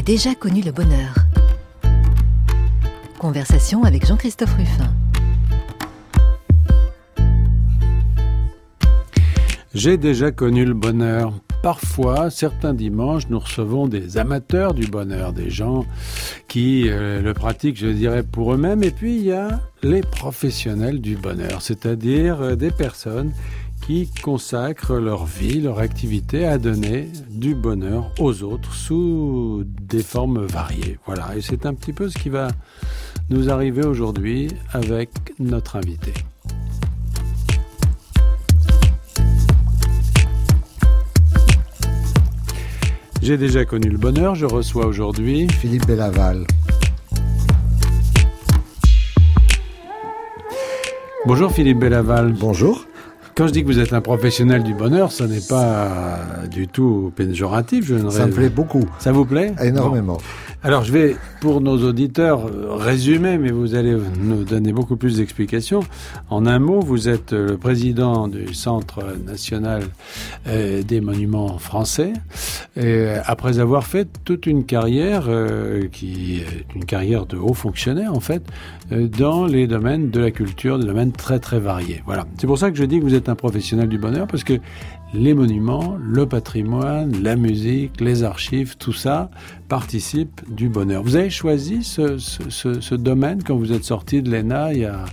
[0.00, 1.14] J'ai déjà connu le bonheur.
[3.18, 4.94] Conversation avec Jean-Christophe Ruffin.
[9.74, 11.34] J'ai déjà connu le bonheur.
[11.62, 15.84] Parfois, certains dimanches, nous recevons des amateurs du bonheur, des gens
[16.48, 18.82] qui euh, le pratiquent, je dirais, pour eux-mêmes.
[18.82, 23.32] Et puis, il y a les professionnels du bonheur, c'est-à-dire euh, des personnes
[23.90, 30.46] qui consacrent leur vie, leur activité à donner du bonheur aux autres sous des formes
[30.46, 30.96] variées.
[31.06, 32.52] Voilà, et c'est un petit peu ce qui va
[33.30, 36.12] nous arriver aujourd'hui avec notre invité.
[43.20, 46.46] J'ai déjà connu le bonheur, je reçois aujourd'hui Philippe Bellaval.
[51.26, 52.32] Bonjour Philippe Bellaval.
[52.34, 52.86] Bonjour.
[53.40, 56.18] Quand je dis que vous êtes un professionnel du bonheur, ce n'est pas
[56.50, 57.86] du tout péjoratif.
[57.86, 58.84] Je Ça me plaît beaucoup.
[58.98, 59.54] Ça vous plaît?
[59.62, 60.18] Énormément.
[60.62, 62.42] Alors je vais, pour nos auditeurs,
[62.78, 65.80] résumer, mais vous allez nous donner beaucoup plus d'explications.
[66.28, 69.84] En un mot, vous êtes le président du Centre national
[70.46, 72.12] euh, des monuments français,
[72.76, 78.12] et après avoir fait toute une carrière, euh, qui est une carrière de haut fonctionnaire
[78.12, 78.42] en fait,
[78.92, 82.02] euh, dans les domaines de la culture, des domaines très très variés.
[82.04, 82.26] Voilà.
[82.38, 84.58] C'est pour ça que je dis que vous êtes un professionnel du bonheur, parce que
[85.12, 89.30] les monuments, le patrimoine, la musique, les archives, tout ça
[89.68, 91.02] participe du bonheur.
[91.02, 94.84] Vous avez choisi ce, ce, ce domaine quand vous êtes sorti de l'ENA il y
[94.84, 95.04] a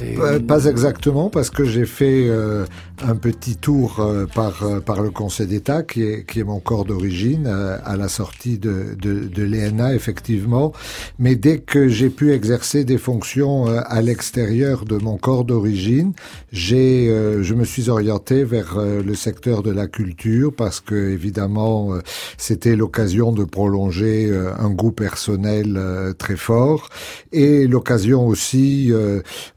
[0.00, 2.64] euh, pas exactement, parce que j'ai fait euh,
[3.02, 6.84] un petit tour euh, par par le Conseil d'État, qui est qui est mon corps
[6.84, 10.72] d'origine, à la sortie de de, de l'ENA effectivement.
[11.18, 16.12] Mais dès que j'ai pu exercer des fonctions à l'extérieur de mon corps d'origine,
[16.52, 17.06] j'ai
[17.42, 21.94] je me suis orienté vers le secteur de la culture parce que évidemment
[22.38, 25.80] c'était l'occasion de prolonger un goût personnel
[26.18, 26.88] très fort
[27.32, 28.92] et l'occasion aussi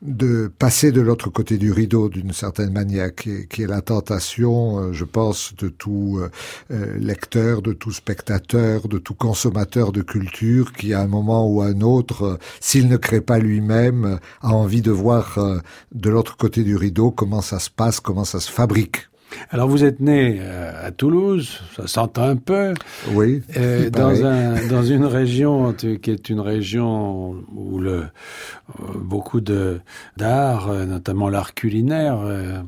[0.02, 3.14] de passer de l'autre côté du rideau d'une certaine manière,
[3.50, 6.30] qui est, la tentation, euh, je pense, de tout euh,
[6.72, 11.62] euh, lecteur, de tout spectateur, de tout consommateur de culture, qui à un moment ou
[11.62, 15.40] à un autre, s'il ne crée pas lui-même, a envie de voir
[15.94, 19.08] de l'autre côté du rideau comment ça se passe, comment ça se fabrique.
[19.50, 22.74] Alors vous êtes né euh, à Toulouse, ça s'entend un peu.
[23.14, 23.42] Oui.
[23.58, 28.04] Euh, dans, un, dans une région qui est une région où le, euh,
[28.96, 29.80] beaucoup de
[30.18, 32.20] d'art, euh, notamment l'art culinaire,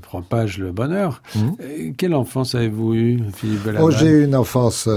[0.01, 1.21] propage le bonheur.
[1.35, 1.91] Mmh.
[1.97, 4.89] Quelle enfance avez-vous eu, Philippe oh, J'ai eu une enfance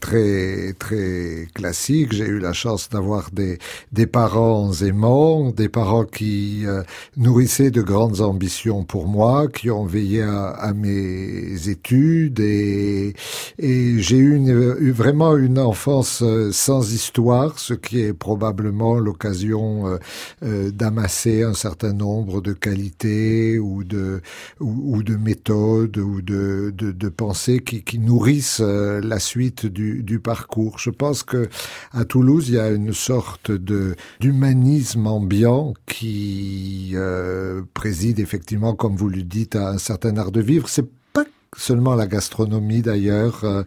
[0.00, 2.12] très très classique.
[2.12, 3.58] J'ai eu la chance d'avoir des
[3.92, 6.64] des parents aimants, des parents qui
[7.16, 11.03] nourrissaient de grandes ambitions pour moi, qui ont veillé à, à mes
[11.68, 13.14] études et,
[13.58, 19.98] j'ai eu, vraiment une enfance euh, sans histoire, ce qui est probablement l'occasion euh,
[20.42, 24.20] euh, d'amasser un certain nombre de qualités ou de,
[25.16, 30.78] méthodes ou de, pensées qui, nourrissent la suite du, parcours.
[30.78, 31.48] Je pense que
[31.92, 33.50] à Toulouse, il y a une sorte
[34.20, 36.94] d'humanisme ambiant qui
[37.74, 40.68] préside effectivement, comme vous le dites, à un certain art de vivre.
[41.56, 43.40] Seulement la gastronomie d'ailleurs.
[43.44, 43.62] Euh,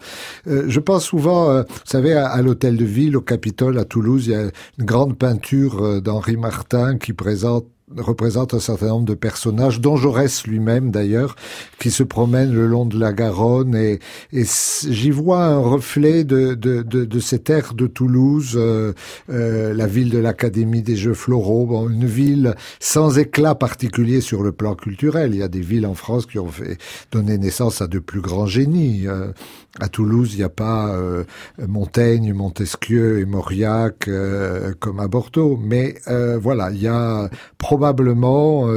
[0.48, 4.28] euh, je pense souvent, euh, vous savez, à, l'hôtel de ville, au Capitole, à Toulouse,
[4.28, 7.66] il y a une grande peinture d'Henri Martin qui présente
[7.96, 11.36] représente un certain nombre de personnages, dont Jaurès lui-même d'ailleurs,
[11.80, 14.00] qui se promènent le long de la Garonne et,
[14.34, 14.44] et
[14.90, 18.94] j'y vois un reflet de, de, de, de cette ère de Toulouse, euh,
[19.30, 24.44] euh, la ville de l'Académie des Jeux Floraux, bon, une ville sans éclat particulier sur
[24.44, 25.34] le plan culturel.
[25.34, 26.78] Il y a des villes en France qui ont fait
[27.12, 29.08] donner naissance à de plus grands génies.
[29.08, 29.32] Euh,
[29.80, 31.24] à Toulouse, il n'y a pas euh,
[31.68, 37.30] Montaigne, Montesquieu et Mauriac euh, comme à Bordeaux, mais euh, voilà, il y a
[37.78, 38.68] probablement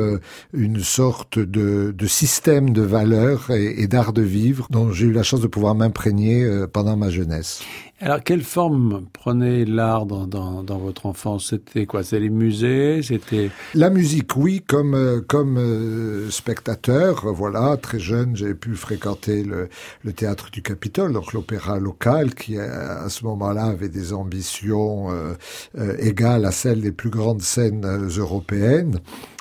[0.53, 5.13] une sorte de, de, système de valeurs et, et d'art de vivre dont j'ai eu
[5.13, 7.63] la chance de pouvoir m'imprégner pendant ma jeunesse.
[8.03, 11.51] Alors, quelle forme prenait l'art dans, dans, dans, votre enfance?
[11.51, 12.03] C'était quoi?
[12.03, 13.03] C'est les musées?
[13.03, 17.31] C'était la musique, oui, comme euh, comme euh, spectateur.
[17.31, 19.69] Voilà, très jeune, j'ai pu fréquenter le,
[20.03, 25.35] le, théâtre du Capitole, donc l'opéra local, qui à ce moment-là avait des ambitions euh,
[25.99, 27.85] égales à celles des plus grandes scènes
[28.17, 29.01] européennes.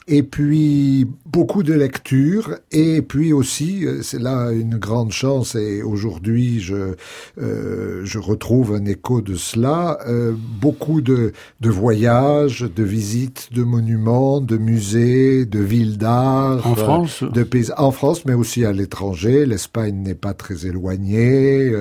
[0.09, 5.83] Et puis beaucoup de lectures, et puis aussi, euh, c'est là une grande chance, et
[5.83, 6.95] aujourd'hui je,
[7.39, 13.63] euh, je retrouve un écho de cela, euh, beaucoup de, de voyages, de visites de
[13.63, 16.65] monuments, de musées, de villes d'art.
[16.65, 19.45] En France de pays, En France, mais aussi à l'étranger.
[19.45, 21.71] L'Espagne n'est pas très éloignée,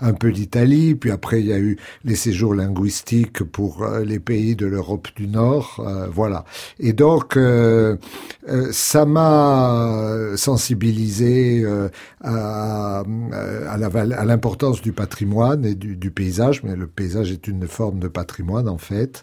[0.00, 4.56] un peu d'Italie, puis après il y a eu les séjours linguistiques pour les pays
[4.56, 6.44] de l'Europe du Nord, voilà.
[6.80, 7.36] Et donc,
[8.72, 11.88] ça m'a sensibilisé euh,
[12.22, 13.04] à,
[14.24, 18.68] l'importance du patrimoine et du, du, paysage, mais le paysage est une forme de patrimoine
[18.68, 19.22] en fait.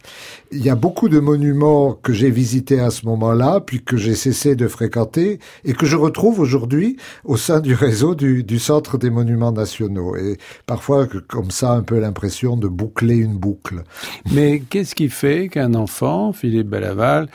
[0.52, 4.16] Il y a beaucoup de monuments que j'ai visités à ce moment-là, puis que j'ai
[4.16, 8.98] cessé de fréquenter et que je retrouve aujourd'hui au sein du réseau du, du Centre
[8.98, 10.16] des Monuments Nationaux.
[10.16, 13.84] Et parfois, comme ça, un peu l'impression de boucler une boucle.
[14.34, 17.28] Mais qu'est-ce qui fait qu'un enfant, Philippe Bellaval,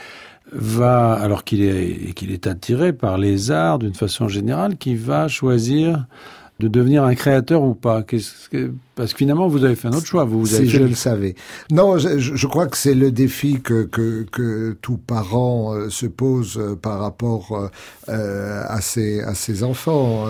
[0.52, 5.28] va, alors qu'il est, qu'il est attiré par les arts d'une façon générale, qui va
[5.28, 6.06] choisir
[6.60, 8.02] de devenir un créateur ou pas.
[8.02, 10.24] Qu'est-ce que, parce que finalement, vous avez fait un autre choix.
[10.24, 10.64] Vous, vous avez...
[10.64, 11.34] Si je le savais.
[11.70, 16.06] Non, je, je, crois que c'est le défi que, que, que tout parent euh, se
[16.06, 17.70] pose euh, par rapport
[18.08, 20.24] euh, à, ses, à ses enfants.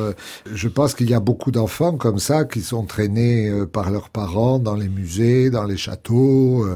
[0.53, 4.59] je pense qu'il y a beaucoup d'enfants comme ça qui sont traînés par leurs parents
[4.59, 6.67] dans les musées, dans les châteaux,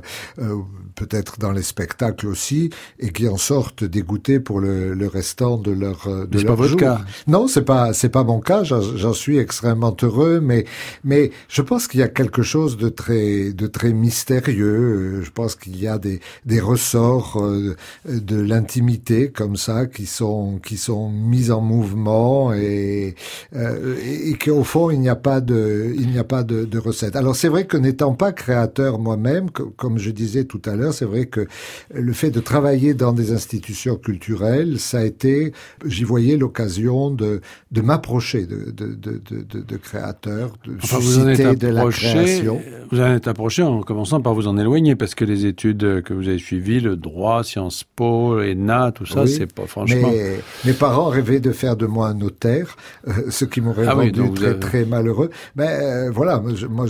[0.95, 2.71] peut-être dans les spectacles aussi,
[3.01, 6.77] et qui en sortent dégoûtés pour le, le restant de leur de leur pas votre
[6.77, 7.01] cas.
[7.27, 8.63] Non, c'est pas c'est pas mon cas.
[8.63, 10.67] J'en suis extrêmement heureux, mais
[11.03, 15.21] mais je pense qu'il y a quelque chose de très de très mystérieux.
[15.23, 17.77] Je pense qu'il y a des des ressorts euh,
[18.09, 23.15] de l'intimité comme ça qui sont qui sont mis en mouvement et
[23.55, 26.79] euh, et, qu'au fond il n'y a pas de il n'y a pas de, de
[26.79, 27.17] recette.
[27.17, 31.05] Alors c'est vrai que n'étant pas créateur moi-même, comme je disais tout à l'heure, c'est
[31.05, 31.47] vrai que
[31.93, 35.53] le fait de travailler dans des institutions culturelles, ça a été,
[35.85, 37.41] j'y voyais l'occasion de
[37.71, 42.61] de m'approcher de de, de de, créateurs, de susciter de la création.
[42.91, 46.13] Vous en êtes approché en commençant par vous en éloigner, parce que les études que
[46.13, 50.11] vous avez suivies, le droit, Sciences Po, ENA, tout ça, c'est pas franchement...
[50.11, 52.77] Mais mes parents rêvaient de faire de moi un notaire,
[53.07, 55.31] euh, ce qui m'aurait ah rendu très, très malheureux.
[55.55, 56.87] Mais euh, voilà, moi,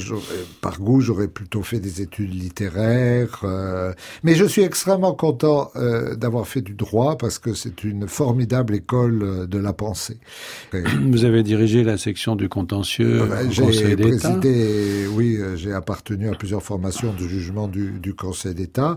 [0.63, 3.41] par goût, j'aurais plutôt fait des études littéraires.
[3.45, 3.93] Euh,
[4.23, 5.71] mais je suis extrêmement content
[6.17, 10.17] d'avoir fait du droit, parce que c'est une formidable école de la pensée.
[10.73, 13.97] Vous avez dirigé la section du contentieux au Conseil
[15.13, 18.97] oui, euh, j'ai appartenu à plusieurs formations de jugement du, du Conseil d'État.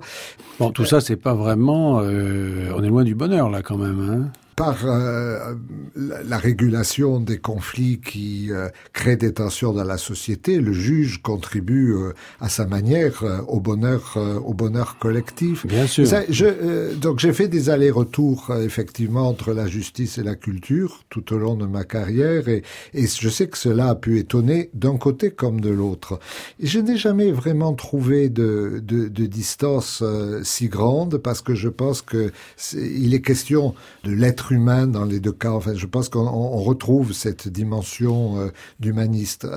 [0.60, 2.00] Bon, tout ça, c'est pas vraiment.
[2.02, 4.00] Euh, on est loin du bonheur là, quand même.
[4.00, 5.56] Hein par euh,
[5.96, 11.94] la, régulation des conflits qui euh, créent des tensions dans la société, le juge contribue
[11.94, 15.66] euh, à sa manière au bonheur, au bonheur collectif.
[15.66, 16.06] Bien sûr.
[16.30, 21.38] je, donc j'ai fait des allers-retours effectivement entre la justice et la culture tout au
[21.38, 22.64] long de ma carrière et,
[22.94, 26.20] et je sais que cela a pu étonner d'un côté comme de l'autre.
[26.60, 30.04] Et je n'ai jamais vraiment trouvé de, de, de distance
[30.44, 32.32] si grande parce que je pense que
[32.74, 33.74] est, il est question
[34.04, 35.52] de l'être humain dans les deux cas.
[35.52, 38.50] Enfin, je pense qu'on retrouve cette dimension euh,
[38.80, 39.48] d'humaniste.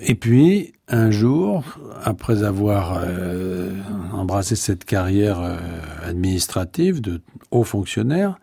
[0.00, 1.64] Et puis, un jour,
[2.04, 3.72] après avoir euh,
[4.12, 5.56] embrassé cette carrière euh,
[6.04, 8.38] administrative de haut fonctionnaire,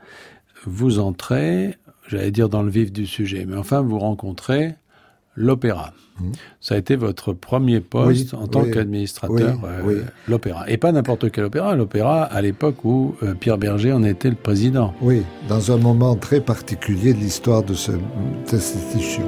[0.65, 4.75] vous entrez, j'allais dire dans le vif du sujet, mais enfin, vous rencontrez
[5.39, 5.93] l'opéra.
[6.19, 6.31] Mmh.
[6.59, 10.69] Ça a été votre premier poste en tant qu'administrateur, euh, l'opéra.
[10.69, 14.35] Et pas n'importe quel opéra, l'opéra à l'époque où euh, Pierre Berger en était le
[14.35, 14.93] président.
[15.01, 19.23] Oui, dans un moment très particulier de l'histoire de cette institution.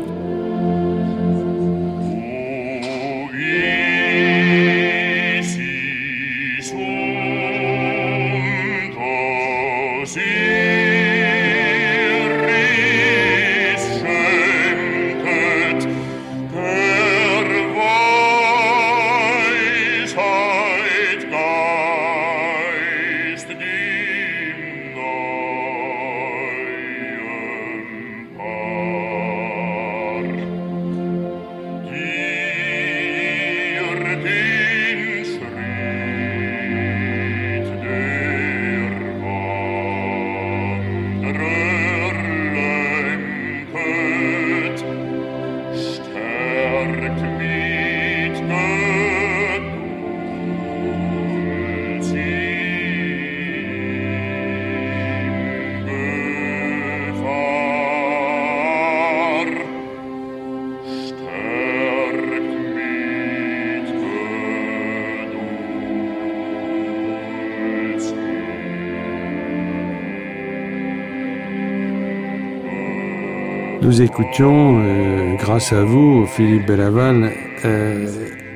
[74.01, 77.29] Nous écoutions, euh, grâce à vous, Philippe Bellaval,
[77.65, 78.07] euh,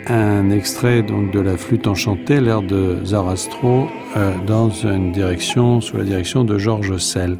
[0.07, 3.87] un extrait donc de la flûte enchantée, l'air de Zarastro,
[4.17, 7.37] euh, dans une direction, sous la direction de Georges Sell.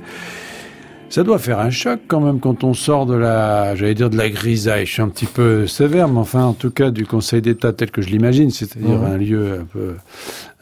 [1.10, 4.18] Ça doit faire un choc quand même quand on sort de la, j'allais dire de
[4.18, 4.86] la grisaille.
[4.86, 7.90] Je suis un petit peu sévère, mais enfin, en tout cas, du Conseil d'État tel
[7.90, 9.96] que je l'imagine, c'est-à-dire un lieu un peu,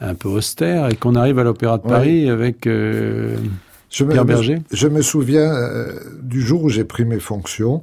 [0.00, 2.66] un peu austère, et qu'on arrive à l'Opéra de Paris avec
[4.02, 4.58] Pierre Berger.
[4.72, 7.82] Je me souviens euh, du jour où j'ai pris mes fonctions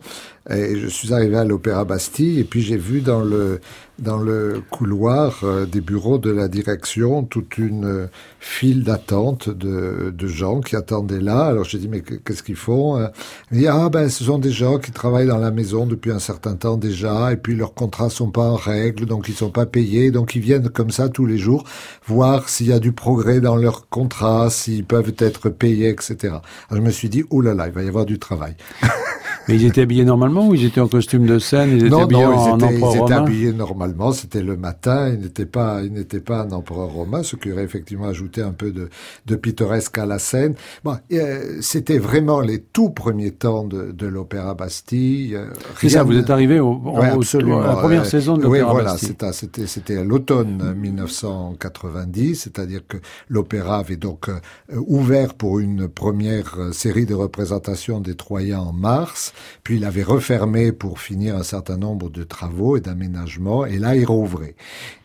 [0.50, 3.60] et je suis arrivé à l'Opéra Bastille et puis j'ai vu dans le
[4.00, 8.07] dans le couloir euh, des bureaux de la direction toute une euh,
[8.39, 11.45] file d'attente de, de gens qui attendaient là.
[11.45, 13.07] Alors j'ai dit mais qu'est-ce qu'ils font euh
[13.51, 16.17] Il dit ah ben ce sont des gens qui travaillent dans la maison depuis un
[16.17, 19.67] certain temps déjà et puis leurs contrats sont pas en règle donc ils sont pas
[19.67, 21.65] payés donc ils viennent comme ça tous les jours
[22.07, 26.15] voir s'il y a du progrès dans leurs contrats, s'ils peuvent être payés etc.
[26.24, 28.55] Alors je me suis dit oh là là il va y avoir du travail.
[29.48, 32.03] Mais ils étaient habillés normalement ou ils étaient en costume de scène Ils étaient non,
[32.03, 34.12] habillés non, en ils étaient, ils habillés normalement.
[34.12, 35.10] C'était le matin.
[35.10, 38.51] Ils n'étaient pas, ils n'étaient pas un empereur romain, ce qui aurait effectivement ajouté un
[38.51, 38.89] peu de,
[39.25, 40.53] de pittoresque à la scène.
[40.83, 45.36] Bon, euh, c'était vraiment les tout premiers temps de, de l'Opéra Bastille.
[45.36, 45.48] Euh,
[45.79, 47.62] C'est ça, vous êtes arrivé au, Ouais, au- absolument.
[47.62, 49.15] à la première Euh, saison de Oui, l'Opéra voilà, Bastille.
[49.33, 52.98] c'était, c'était à l'automne 1990, c'est-à-dire que
[53.29, 54.39] l'opéra avait donc euh,
[54.88, 59.30] ouvert pour une première euh, série de représentations des Troyens en mars,
[59.63, 63.95] puis il avait refermé pour finir un certain nombre de travaux et d'aménagements, et là
[63.95, 64.55] il rouvrait.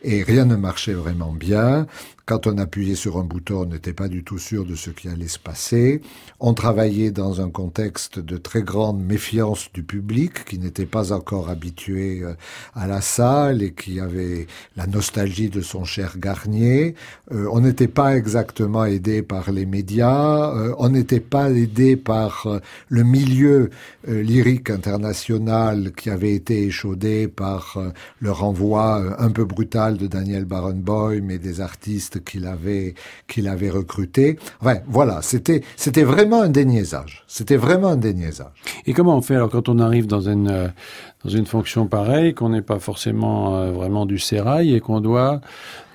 [0.03, 1.87] Et rien ne marchait vraiment bien.
[2.27, 5.07] Quand on appuyait sur un bouton, on n'était pas du tout sûr de ce qui
[5.07, 6.01] allait se passer.
[6.41, 11.49] On travaillait dans un contexte de très grande méfiance du public qui n'était pas encore
[11.49, 12.33] habitué euh,
[12.75, 16.95] à la salle et qui avait la nostalgie de son cher Garnier.
[17.31, 20.53] Euh, on n'était pas exactement aidé par les médias.
[20.53, 22.45] Euh, on n'était pas aidé par
[22.89, 23.69] le milieu
[24.21, 30.07] lyrique international qui avait été échaudé par euh, le renvoi euh, un peu brutal de
[30.07, 32.93] Daniel Barenboim et des artistes qu'il avait
[33.27, 34.37] qu'il avait recrutés.
[34.61, 37.23] Enfin, voilà, c'était c'était vraiment un déniaisage.
[37.27, 38.51] C'était vraiment un déniaisage.
[38.85, 40.67] Et comment on fait alors quand on arrive dans une euh,
[41.23, 45.41] dans une fonction pareille, qu'on n'est pas forcément euh, vraiment du sérail et qu'on doit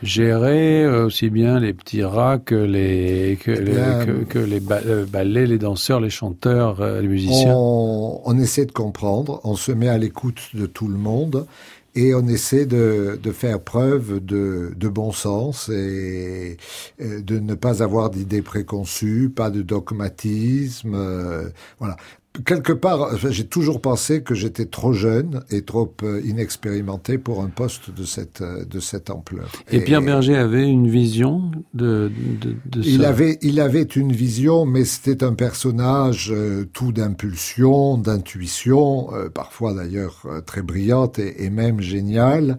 [0.02, 4.61] gérer euh, aussi bien les petits rats que les que, les, bien, que, que les
[4.61, 9.55] ba- euh, ballets, les danseurs, les chanteurs, les musiciens On, on essaie de comprendre, on
[9.55, 11.47] se met à l'écoute de tout le monde
[11.95, 16.57] et on essaie de, de faire preuve de, de bon sens et
[16.99, 20.95] de ne pas avoir d'idées préconçues, pas de dogmatisme.
[20.95, 21.49] euh,
[21.79, 21.97] voilà.
[22.47, 27.49] Quelque part, j'ai toujours pensé que j'étais trop jeune et trop euh, inexpérimenté pour un
[27.49, 29.53] poste de cette euh, de cette ampleur.
[29.71, 32.11] Et, Pierre Berger avait une vision de
[32.41, 33.11] de, de Il ça.
[33.11, 39.75] avait, il avait une vision, mais c'était un personnage euh, tout d'impulsion, d'intuition, euh, parfois
[39.75, 42.57] d'ailleurs euh, très brillante et, et même géniale.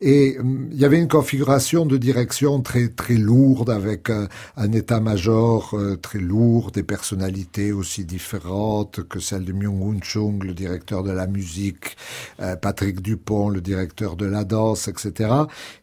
[0.00, 4.70] Et hum, il y avait une configuration de direction très très lourde avec un, un
[4.70, 11.10] état-major très lourd, des personnalités aussi différentes que celle de Myung-Woon Chung, le directeur de
[11.10, 11.96] la musique,
[12.40, 15.30] euh, Patrick Dupont, le directeur de la danse, etc.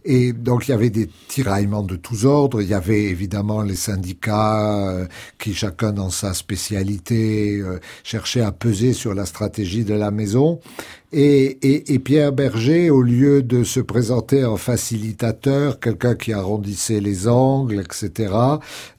[0.05, 2.61] Et donc il y avait des tiraillements de tous ordres.
[2.61, 5.05] Il y avait évidemment les syndicats euh,
[5.39, 10.59] qui chacun dans sa spécialité euh, cherchaient à peser sur la stratégie de la maison.
[11.15, 17.00] Et, et, et Pierre Berger, au lieu de se présenter en facilitateur, quelqu'un qui arrondissait
[17.01, 18.34] les angles, etc.,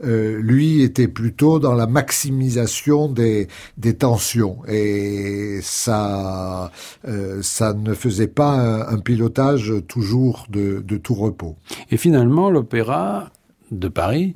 [0.04, 4.58] euh, lui était plutôt dans la maximisation des, des tensions.
[4.68, 6.70] Et ça,
[7.08, 11.56] euh, ça ne faisait pas un, un pilotage toujours de, de tout repos.
[11.90, 13.32] Et finalement, l'opéra
[13.72, 14.34] de Paris,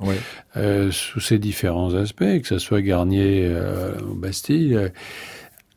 [0.57, 3.49] euh, sous ses différents aspects, que ce soit Garnier
[4.05, 4.91] ou Bastille,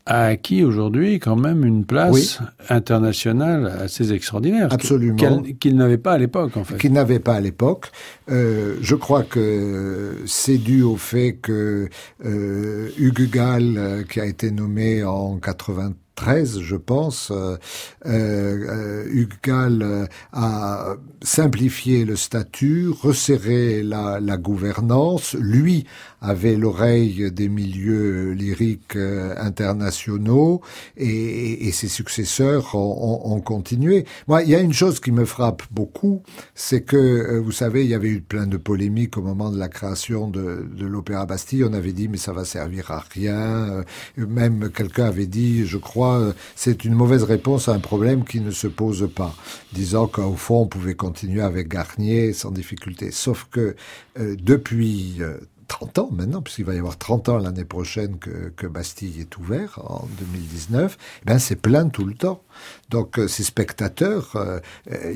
[0.05, 4.67] a acquis aujourd'hui quand même une place internationale assez extraordinaire.
[4.71, 5.43] Absolument.
[5.59, 6.77] Qu'il n'avait pas à l'époque, en fait.
[6.77, 7.91] qu'il n'avait pas à l'époque.
[8.29, 11.89] Euh, je crois que c'est dû au fait que
[12.25, 17.57] euh, Hugues Gall, euh, qui a été nommé en 93, je pense, euh,
[18.05, 25.35] euh, Hugues Gall euh, a simplifié le statut, resserré la, la gouvernance.
[25.39, 25.85] Lui
[26.23, 30.61] avait l'oreille des milieux lyriques euh, internationaux
[30.97, 34.05] et, et ses successeurs ont, ont, ont continué.
[34.27, 36.23] Moi, il y a une chose qui me frappe beaucoup,
[36.55, 39.59] c'est que, euh, vous savez, il y avait eu plein de polémiques au moment de
[39.59, 41.65] la création de, de l'Opéra Bastille.
[41.65, 43.83] On avait dit, mais ça va servir à rien.
[44.17, 48.39] Euh, Même quelqu'un avait dit, je crois, c'est une mauvaise réponse à un problème qui
[48.39, 49.35] ne se pose pas,
[49.73, 53.11] disant qu'au fond, on pouvait continuer avec Garnier sans difficulté.
[53.11, 53.75] Sauf que
[54.19, 55.17] euh, depuis
[55.67, 59.79] 30 ans maintenant, puisqu'il va y avoir 30 ans l'année prochaine que, Bastille est ouvert,
[59.83, 62.41] en 2019, eh ben c'est plein tout le temps.
[62.89, 64.59] Donc euh, ces spectateurs, euh,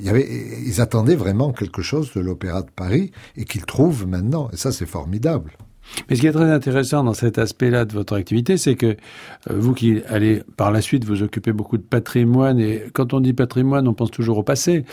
[0.07, 0.27] avait,
[0.65, 4.49] ils attendaient vraiment quelque chose de l'Opéra de Paris et qu'ils trouvent maintenant.
[4.51, 5.57] Et ça, c'est formidable.
[6.09, 8.95] Mais ce qui est très intéressant dans cet aspect-là de votre activité, c'est que euh,
[9.49, 13.33] vous qui allez par la suite vous occuper beaucoup de patrimoine, et quand on dit
[13.33, 14.85] patrimoine, on pense toujours au passé,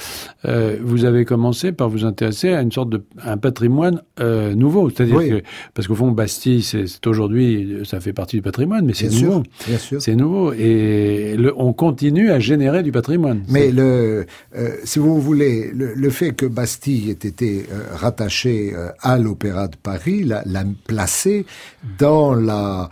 [0.44, 4.90] euh, vous avez commencé par vous intéresser à une sorte de un patrimoine euh, nouveau.
[4.90, 5.42] C'est-à-dire que,
[5.74, 9.42] parce qu'au fond, Bastille, c'est aujourd'hui, ça fait partie du patrimoine, mais c'est nouveau.
[9.66, 10.00] bien sûr.
[10.00, 10.52] C'est nouveau.
[10.52, 13.44] Et le, on continue à générer du patrimoine.
[13.48, 19.18] Mais le, euh, si vous voulez, le, le, fait que Bastille ait été rattaché à
[19.18, 21.46] l'Opéra de Paris, la, la placé
[21.98, 22.88] dans la,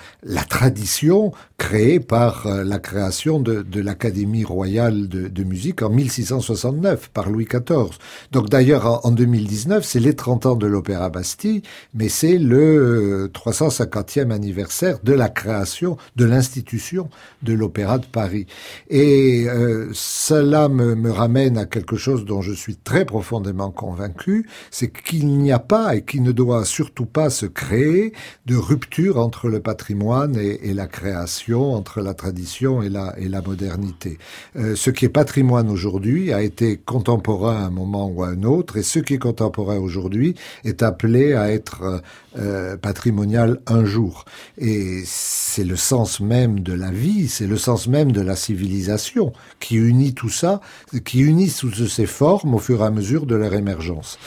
[0.48, 7.10] tradition créée par euh, la création de, de l'Académie royale de, de, musique en 1669
[7.10, 7.96] par Louis XIV.
[8.32, 11.62] Donc d'ailleurs en, 2019, c'est les 30 ans de l'Opéra Bastille,
[11.94, 17.08] mais c'est le 350e anniversaire de la création de l'institution
[17.44, 18.46] de l'Opéra de Paris.
[18.90, 24.48] Et euh, cela me, me ramène à quelque chose dont je suis très profondément convaincu,
[24.72, 28.14] c'est qu'il n'y a pas et qu'il ne doit surtout pas se créer
[28.46, 34.18] de rupture entre le patrimoine et, et, la création, entre la tradition et la, modernité.
[34.56, 38.42] Euh, ce qui est patrimoine aujourd'hui a été contemporain à un moment ou à un
[38.44, 42.02] autre, et ce qui est contemporain aujourd'hui est appelé à être
[42.38, 44.24] euh, patrimonial un jour.
[44.58, 49.32] Et c'est le sens même de la vie, c'est le sens même de la civilisation
[49.60, 50.60] qui unit tout ça,
[51.04, 54.18] qui unit toutes ces formes au fur et à mesure de leur émergence.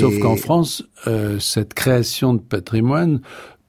[0.00, 3.20] Sauf qu'en France, euh, cette création de patrimoine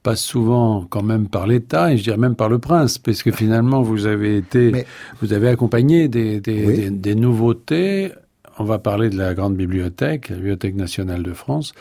[0.08, 3.30] passe souvent quand même par l'État et je dirais même par le prince, parce que
[3.30, 4.86] finalement vous avez été, Mais...
[5.20, 6.76] vous avez accompagné des, des, oui.
[6.76, 8.12] des, des nouveautés.
[8.58, 11.74] On va parler de la grande bibliothèque, la Bibliothèque nationale de France,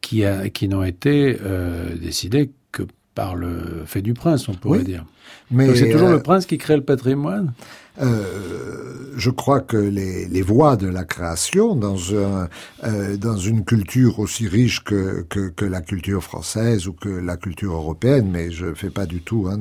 [0.00, 2.84] qui, a, qui n'ont été euh, décidées que
[3.14, 4.84] par le fait du prince, on pourrait oui.
[4.84, 5.04] dire.
[5.50, 7.52] Mais c'est toujours euh, le prince qui crée le patrimoine?
[8.00, 14.84] Euh, je crois que les, voies de la création euh, dans une culture aussi riche
[14.84, 15.26] que,
[15.60, 19.58] la culture française ou que la culture européenne, mais je fais pas du tout hein,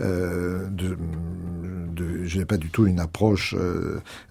[0.00, 0.66] euh,
[2.24, 3.54] je n'ai pas du tout une approche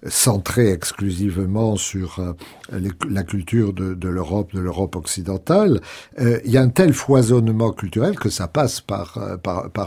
[0.08, 2.34] centrée exclusivement sur
[2.72, 5.80] la culture de, l'Europe, de l'Europe occidentale.
[6.18, 9.18] Il y a un tel foisonnement culturel que ça passe par,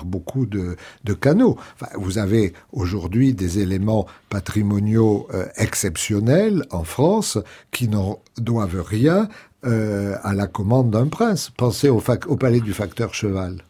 [0.05, 0.77] beaucoup de,
[1.19, 1.57] canaux.
[1.95, 7.37] Vous avez aujourd'hui des éléments patrimoniaux euh, exceptionnels en France
[7.71, 9.29] qui n'en doivent rien
[9.65, 11.51] euh, à la commande d'un prince.
[11.57, 13.63] Pensez au, palais du facteur cheval.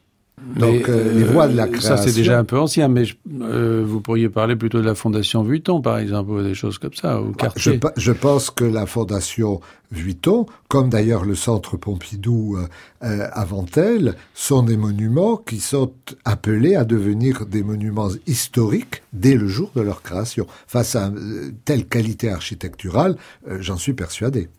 [0.57, 1.95] Donc euh, les voies de la création.
[1.95, 4.95] Ça c'est déjà un peu ancien, mais je, euh, vous pourriez parler plutôt de la
[4.95, 7.79] fondation Vuitton, par exemple, ou des choses comme ça, ou Cartier.
[7.95, 12.67] Je, je pense que la fondation Vuitton, comme d'ailleurs le centre Pompidou euh,
[13.03, 15.93] euh, avant elle, sont des monuments qui sont
[16.25, 20.47] appelés à devenir des monuments historiques dès le jour de leur création.
[20.67, 23.15] Face à euh, telle qualité architecturale,
[23.47, 24.49] euh, j'en suis persuadé.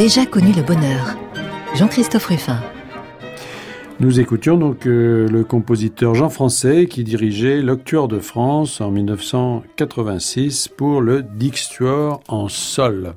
[0.00, 1.14] Déjà connu le bonheur.
[1.74, 2.58] Jean-Christophe Ruffin.
[4.00, 10.68] Nous écoutions donc euh, le compositeur Jean Français qui dirigeait l'Octuor de France en 1986
[10.68, 13.12] pour le Dixtuor en sol.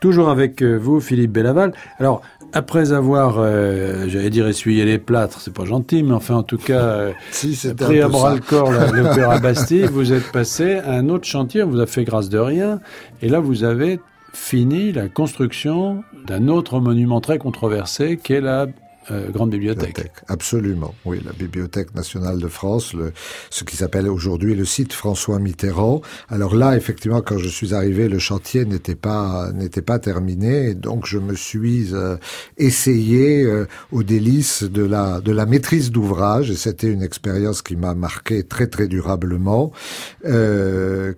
[0.00, 1.72] Toujours avec euh, vous, Philippe Bellaval.
[2.00, 6.42] Alors, après avoir, euh, j'allais dire essuyé les plâtres, c'est pas gentil, mais enfin en
[6.42, 7.12] tout cas, euh,
[7.76, 11.68] pris à bras le corps l'opéra Bastille, vous êtes passé à un autre chantier, on
[11.68, 12.80] vous a fait grâce de rien,
[13.20, 14.00] et là vous avez
[14.32, 18.66] fini la construction d'un autre monument très controversé qui est la
[19.10, 20.10] euh, grande bibliothèque.
[20.28, 23.12] Absolument, oui, la Bibliothèque nationale de France, le,
[23.50, 26.02] ce qui s'appelle aujourd'hui le site François Mitterrand.
[26.28, 31.06] Alors là, effectivement, quand je suis arrivé, le chantier n'était pas n'était pas terminé, donc
[31.06, 32.16] je me suis euh,
[32.56, 37.76] essayé euh, au délice de la de la maîtrise d'ouvrage, et c'était une expérience qui
[37.76, 39.72] m'a marqué très très durablement,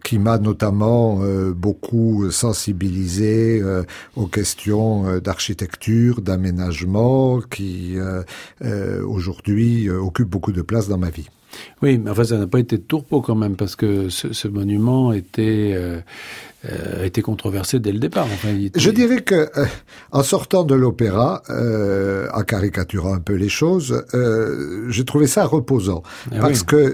[0.05, 1.21] qui m'a notamment
[1.55, 3.63] beaucoup sensibilisé
[4.17, 8.23] aux questions d'architecture, d'aménagement, qui euh,
[8.65, 11.29] euh, aujourd'hui euh, occupe beaucoup de place dans ma vie.
[11.83, 15.13] Oui, mais enfin, ça n'a pas été de tourpeau quand même, parce que ce, monument
[15.13, 16.03] était,
[16.69, 18.27] euh, été controversé dès le départ.
[18.27, 19.49] Enfin, Je dirais que,
[20.13, 25.47] en sortant de l'opéra, euh, en caricaturant un peu les choses, euh, j'ai trouvé ça
[25.47, 26.03] reposant.
[26.31, 26.93] Ah parce que,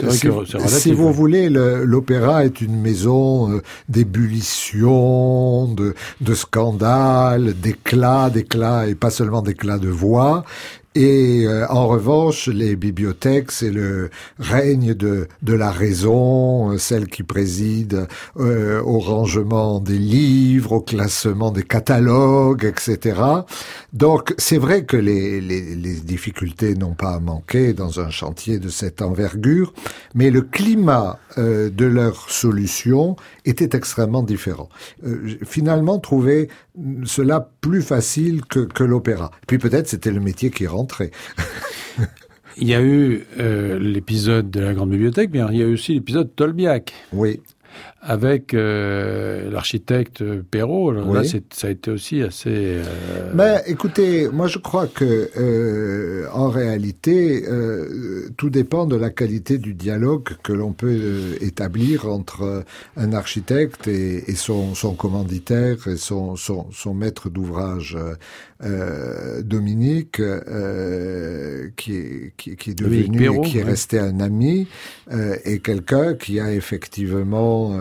[0.68, 9.10] si, vous voulez, l'opéra est une maison d'ébullition, de, de scandales, d'éclats, d'éclats, et pas
[9.10, 10.44] seulement d'éclats de voix.
[10.98, 17.08] Et euh, en revanche, les bibliothèques, c'est le règne de, de la raison, euh, celle
[17.08, 18.06] qui préside
[18.38, 23.20] euh, au rangement des livres, au classement des catalogues, etc.
[23.92, 28.70] Donc c'est vrai que les, les, les difficultés n'ont pas manqué dans un chantier de
[28.70, 29.74] cette envergure,
[30.14, 34.70] mais le climat de leur solution était extrêmement différent.
[35.44, 36.48] finalement, trouver
[37.04, 39.30] cela plus facile que, que l'opéra.
[39.46, 40.66] Puis peut-être c'était le métier qui
[42.56, 45.74] il y a eu euh, l'épisode de la Grande Bibliothèque, mais il y a eu
[45.74, 46.92] aussi l'épisode Tolbiac.
[47.12, 47.40] Oui
[48.06, 50.92] avec euh, l'architecte Perrault.
[50.92, 52.50] Là, ça a été aussi assez.
[52.50, 52.84] Euh...
[53.34, 59.58] Ben, écoutez, moi je crois que euh, en réalité, euh, tout dépend de la qualité
[59.58, 62.64] du dialogue que l'on peut euh, établir entre
[62.96, 67.98] un architecte et, et son, son, commanditaire et son, son, son maître d'ouvrage.
[69.42, 70.22] Dominique,
[71.76, 74.66] qui est, qui, qui est devenu, qui est resté un ami,
[75.44, 77.78] et quelqu'un qui a effectivement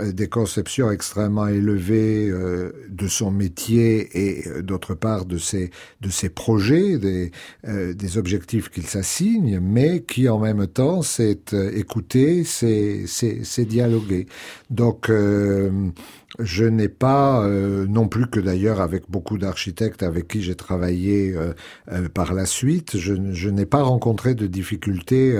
[0.00, 5.70] euh, des conceptions extrêmement élevées euh, de son métier et euh, d'autre part de ses
[6.00, 7.30] de ses projets, des
[7.66, 11.40] des objectifs qu'il s'assigne, mais qui en même temps s'est
[11.74, 14.26] écouté, s'est dialogué.
[14.70, 15.10] Donc
[16.38, 21.34] je n'ai pas, euh, non plus que d'ailleurs avec beaucoup d'architectes avec qui j'ai travaillé
[21.34, 21.54] euh,
[21.92, 25.36] euh, par la suite, je, n'ai pas rencontré de difficultés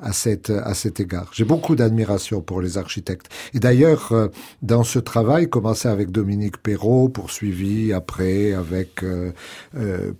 [0.00, 1.30] à, cette, à cet égard.
[1.34, 3.28] J'ai beaucoup d'admiration pour les architectes.
[3.54, 4.12] Et d'ailleurs,
[4.62, 9.04] dans ce travail, commencé avec Dominique Perrault, poursuivi après avec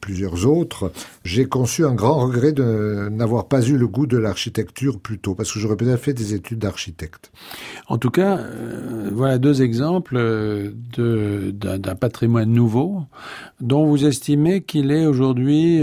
[0.01, 0.93] plusieurs autres,
[1.25, 5.35] j'ai conçu un grand regret de n'avoir pas eu le goût de l'architecture plus tôt,
[5.35, 7.33] parce que j'aurais peut-être fait des études d'architecte.
[7.89, 8.39] En tout cas,
[9.11, 10.20] voilà deux exemples
[10.97, 13.03] d'un patrimoine nouveau
[13.61, 15.83] dont vous estimez qu'il est aujourd'hui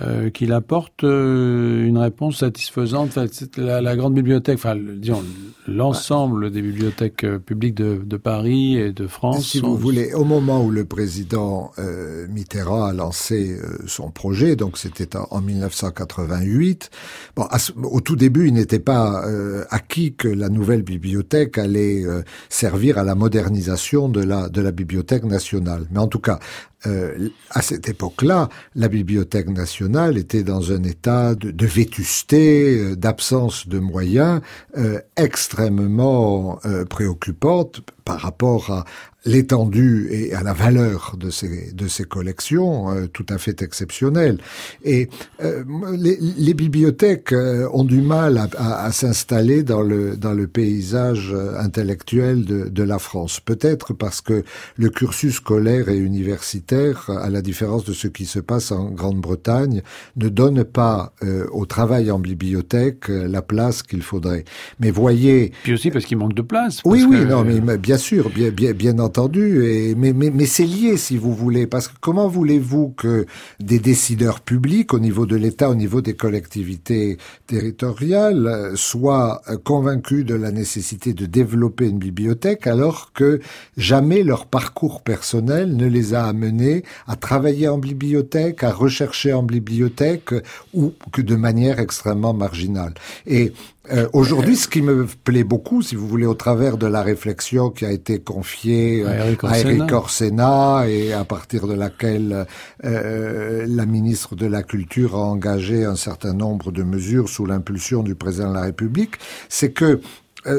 [0.00, 3.08] euh, qu'il apporte euh, une réponse satisfaisante.
[3.08, 5.24] Enfin, la, la, grande bibliothèque, enfin, disons,
[5.66, 9.44] l'ensemble des bibliothèques euh, publiques de, de, Paris et de France.
[9.46, 14.78] Si vous voulez, au moment où le président euh, Mitterrand a lancé son projet, donc
[14.78, 16.90] c'était en, en, 1988,
[17.34, 17.46] bon,
[17.82, 19.24] au tout début, il n'était pas
[19.70, 22.04] acquis que la nouvelle bibliothèque allait
[22.48, 25.86] servir à la modernisation de la, de la bibliothèque nationale.
[25.90, 26.38] Mais en tout cas,
[26.86, 33.66] euh, à cette époque-là, la Bibliothèque nationale était dans un état de, vétusté, euh, d'absence
[33.66, 34.40] de moyens
[34.76, 38.84] euh, extrêmement préoccupante par rapport à,
[39.28, 44.38] l'étendue et à la valeur de ces de ces collections euh, tout à fait exceptionnelles.
[44.84, 45.08] Et
[45.42, 45.62] euh,
[45.96, 50.46] les, les, bibliothèques euh, ont du mal à, à, à s'installer dans le dans le
[50.46, 53.40] paysage intellectuel de, de la France.
[53.40, 54.44] Peut-être parce que
[54.76, 59.82] le cursus scolaire et universitaire, à la différence de ce qui se passe en Grande-Bretagne,
[60.16, 61.12] ne donne pas
[61.52, 64.44] au travail en bibliothèque la place qu'il faudrait.
[64.80, 65.52] Mais voyez.
[65.62, 66.80] Puis aussi parce qu'il manque de place.
[66.84, 70.64] Oui, oui, non, mais bien sûr, bien bien bien entendu, et, mais, mais, mais c'est
[70.64, 73.26] lié si vous voulez, parce que comment voulez-vous que
[73.60, 80.24] des décideurs publics au niveau de l'État, au niveau des collectivités territoriales, soient euh, convaincus
[80.24, 83.40] de la nécessité de développer une bibliothèque alors que
[83.76, 89.42] jamais leur parcours personnel ne les a amenés à travailler en bibliothèque, à rechercher en
[89.42, 90.34] bibliothèque,
[90.74, 92.94] ou que de manière extrêmement marginale?
[93.26, 93.52] Et
[93.90, 97.70] euh, aujourd'hui, ce qui me plaît beaucoup, si vous voulez, au travers de la réflexion
[97.70, 102.46] qui a été confiée liée à Eric Orsena et à partir de laquelle
[102.82, 108.14] la ministre de la Culture a engagé un certain nombre de mesures sous l'impulsion du
[108.14, 109.16] président de la République,
[109.48, 110.00] c'est que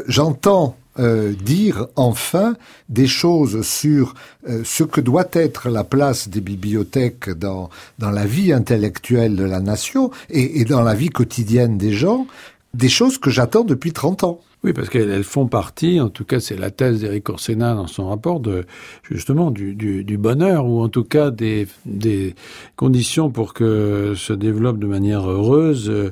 [0.07, 2.57] j'entends euh, dire enfin
[2.89, 4.15] des choses sur
[4.49, 9.45] euh, ce que doit être la place des bibliothèques dans, dans la vie intellectuelle de
[9.45, 12.27] la nation et, et dans la vie quotidienne des gens,
[12.73, 14.41] des choses que j'attends depuis 30 ans.
[14.63, 18.09] Oui, parce qu'elles font partie, en tout cas c'est la thèse d'Éric Orsena dans son
[18.09, 18.65] rapport, de
[19.03, 22.35] justement du, du, du, bonheur, ou en tout cas des, des
[22.75, 26.11] conditions pour que se développe de manière heureuse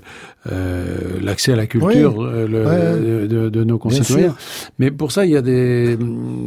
[0.50, 4.34] euh, l'accès à la culture euh, le, de, nos concitoyens.
[4.80, 5.98] Mais pour ça, il y a des,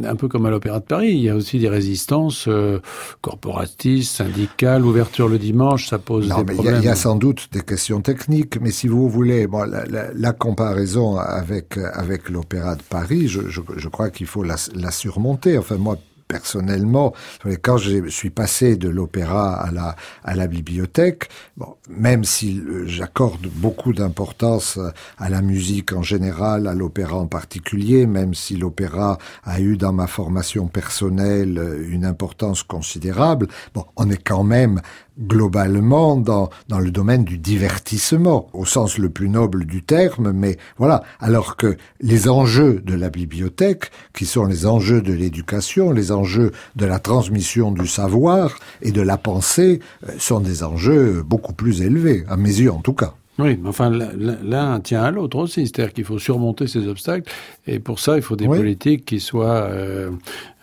[0.03, 2.79] un peu comme à l'Opéra de Paris, il y a aussi des résistances euh,
[3.21, 6.77] corporatistes, syndicales, ouverture le dimanche, ça pose des problèmes.
[6.79, 10.07] Il y, a sans doute des questions techniques, mais si vous voulez, bon, la, la,
[10.15, 15.57] la comparaison avec avec l'Opéra de Paris, je, je, crois qu'il faut la, la surmonter.
[15.57, 15.97] Enfin, moi,
[16.31, 17.13] personnellement,
[17.61, 23.47] quand je suis passé de l'opéra à la, à la bibliothèque, bon, même si j'accorde
[23.47, 24.79] beaucoup d'importance
[25.17, 29.91] à la musique en général, à l'opéra en particulier, même si l'opéra a eu dans
[29.91, 34.79] ma formation personnelle une importance considérable, bon, on est quand même
[35.19, 40.57] globalement dans, dans le domaine du divertissement, au sens le plus noble du terme, mais
[40.77, 46.11] voilà, alors que les enjeux de la bibliothèque, qui sont les enjeux de l'éducation, les
[46.11, 51.53] enjeux de la transmission du savoir et de la pensée, euh, sont des enjeux beaucoup
[51.53, 53.13] plus élevés, à mes yeux en tout cas.
[53.39, 55.65] Oui, mais enfin, l'un tient à l'autre aussi.
[55.65, 57.31] C'est-à-dire qu'il faut surmonter ces obstacles.
[57.65, 60.11] Et pour ça, il faut des politiques qui soient, euh,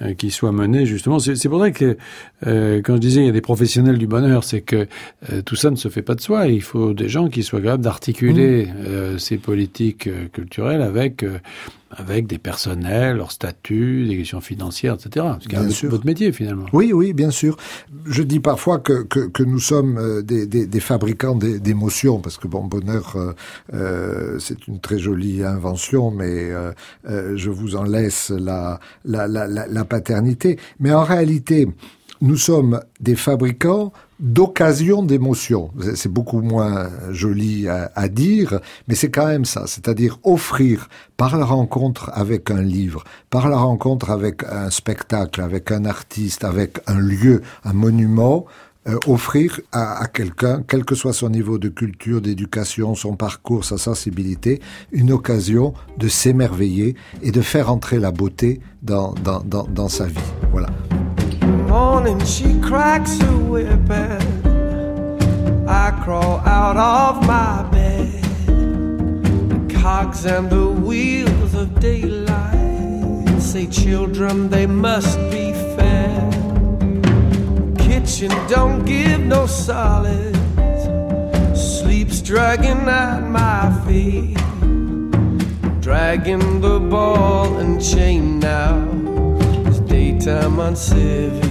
[0.03, 1.19] euh, qui soient menées, justement.
[1.19, 1.97] C'est pour ça que,
[2.47, 4.87] euh, quand je disais il y a des professionnels du bonheur, c'est que
[5.33, 6.47] euh, tout ça ne se fait pas de soi.
[6.47, 9.19] Il faut des gens qui soient capables d'articuler mmh.
[9.19, 11.25] ces politiques culturelles avec
[11.91, 15.27] avec des personnels, leur statut, des questions financières, etc.
[15.71, 16.67] C'est votre métier finalement.
[16.73, 17.57] Oui, oui, bien sûr.
[18.07, 22.37] Je dis parfois que, que, que nous sommes euh, des, des, des fabricants d'émotions, parce
[22.37, 23.33] que bon, bonheur, euh,
[23.73, 26.73] euh, c'est une très jolie invention, mais euh,
[27.09, 30.59] euh, je vous en laisse la, la, la, la paternité.
[30.81, 31.69] Mais en réalité,
[32.21, 35.71] nous sommes des fabricants d'occasion d'émotion.
[35.95, 39.65] C'est beaucoup moins joli à, dire, mais c'est quand même ça.
[39.67, 45.71] C'est-à-dire offrir par la rencontre avec un livre, par la rencontre avec un spectacle, avec
[45.71, 48.47] un artiste, avec un lieu, un monument,
[48.89, 53.65] euh, offrir à, à quelqu'un, quel que soit son niveau de culture, d'éducation, son parcours,
[53.65, 54.61] sa sensibilité,
[54.93, 60.07] une occasion de s'émerveiller et de faire entrer la beauté dans, dans, dans, dans sa
[60.07, 60.17] vie.
[60.53, 60.69] Voilà.
[61.69, 68.23] Morning she cracks her whip and I crawl out of my bed.
[68.47, 76.33] The cogs and the wheels of daylight say children they must be fed.
[77.79, 80.39] Kitchen don't give no solids.
[81.55, 84.39] Sleep's dragging at my feet.
[85.81, 89.08] Dragging the ball and chain now.
[90.19, 91.49] Daytime on Civic.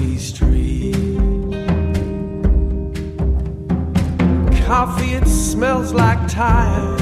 [4.67, 7.01] coffee, it smells like tires.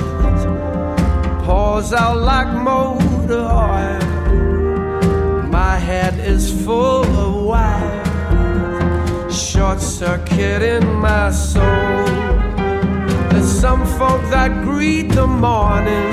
[1.44, 4.02] Pours out like motor oil.
[5.50, 9.32] My head is full of wire.
[9.32, 12.06] Short circuit in my soul.
[13.32, 16.12] There's some folk that greet the morning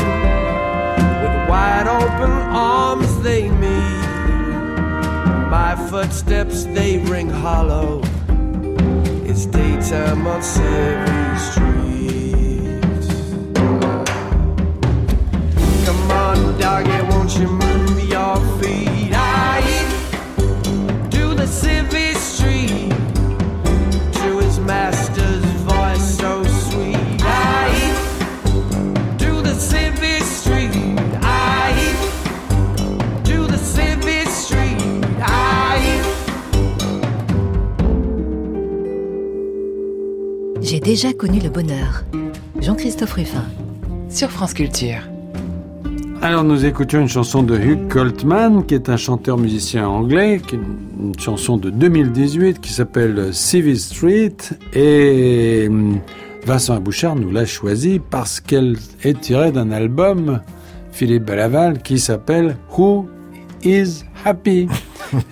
[1.23, 4.02] with wide open arms they meet.
[5.53, 8.01] My footsteps they ring hollow
[9.27, 12.81] it's daytime on Seventh Street.
[15.85, 19.13] Come on, doggy, won't you move your feet?
[19.13, 19.61] I
[21.11, 22.12] do the Civic
[40.93, 42.05] déjà connu le bonheur.
[42.61, 43.47] Jean-Christophe Ruffin.
[44.11, 44.99] Sur France Culture.
[46.21, 51.57] Alors nous écoutions une chanson de Hugh Coltman, qui est un chanteur-musicien anglais, une chanson
[51.57, 54.37] de 2018 qui s'appelle Civil Street.
[54.75, 55.99] Et hum,
[56.45, 60.43] Vincent Abouchard nous l'a choisie parce qu'elle est tirée d'un album,
[60.91, 63.09] Philippe Belaval, qui s'appelle Who
[63.65, 64.69] is Happy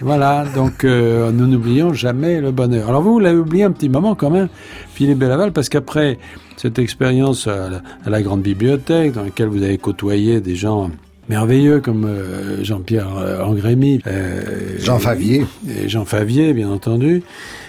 [0.00, 2.88] voilà, donc euh, nous n'oublions jamais le bonheur.
[2.88, 4.48] Alors vous, vous l'avez oublié un petit moment quand même,
[4.92, 6.18] Philippe Belaval, parce qu'après
[6.57, 10.90] cette expérience à la, à la, grande bibliothèque, dans laquelle vous avez côtoyé des gens
[11.31, 17.22] merveilleux comme euh, Jean-Pierre euh, Angrémy, euh, Jean Favier, et Jean Favier, bien entendu.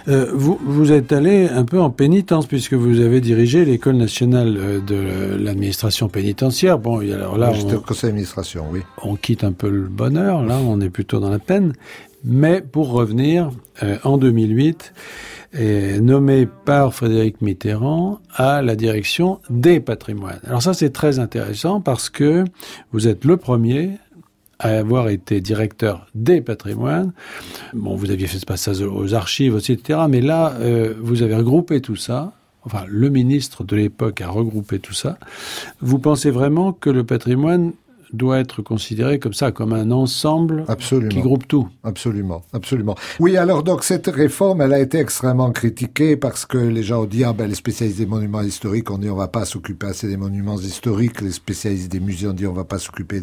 [0.07, 5.37] Vous, vous êtes allé un peu en pénitence puisque vous avez dirigé l'école nationale de
[5.37, 6.79] l'administration pénitentiaire.
[6.79, 8.81] Bon, alors là, on, conseil d'administration, oui.
[9.03, 10.43] On quitte un peu le bonheur.
[10.43, 11.73] Là, on est plutôt dans la peine.
[12.23, 13.49] Mais pour revenir,
[14.03, 14.93] en 2008,
[15.53, 20.39] est nommé par Frédéric Mitterrand à la direction des patrimoines.
[20.45, 22.45] Alors ça, c'est très intéressant parce que
[22.91, 23.97] vous êtes le premier
[24.69, 27.13] avoir été directeur des patrimoines.
[27.73, 29.99] Bon, vous aviez fait ce passage aux archives etc.
[30.09, 32.33] Mais là, euh, vous avez regroupé tout ça.
[32.63, 35.17] Enfin, le ministre de l'époque a regroupé tout ça.
[35.79, 37.73] Vous pensez vraiment que le patrimoine
[38.13, 40.65] doit être considéré comme ça, comme un ensemble
[41.09, 41.67] qui groupe tout.
[41.83, 42.95] Absolument, absolument.
[43.19, 47.05] Oui, alors donc cette réforme, elle a été extrêmement critiquée parce que les gens ont
[47.05, 50.07] dit, ah ben les spécialistes des monuments historiques ont dit on va pas s'occuper assez
[50.07, 53.21] des monuments historiques, les spécialistes des musées ont dit on va pas s'occuper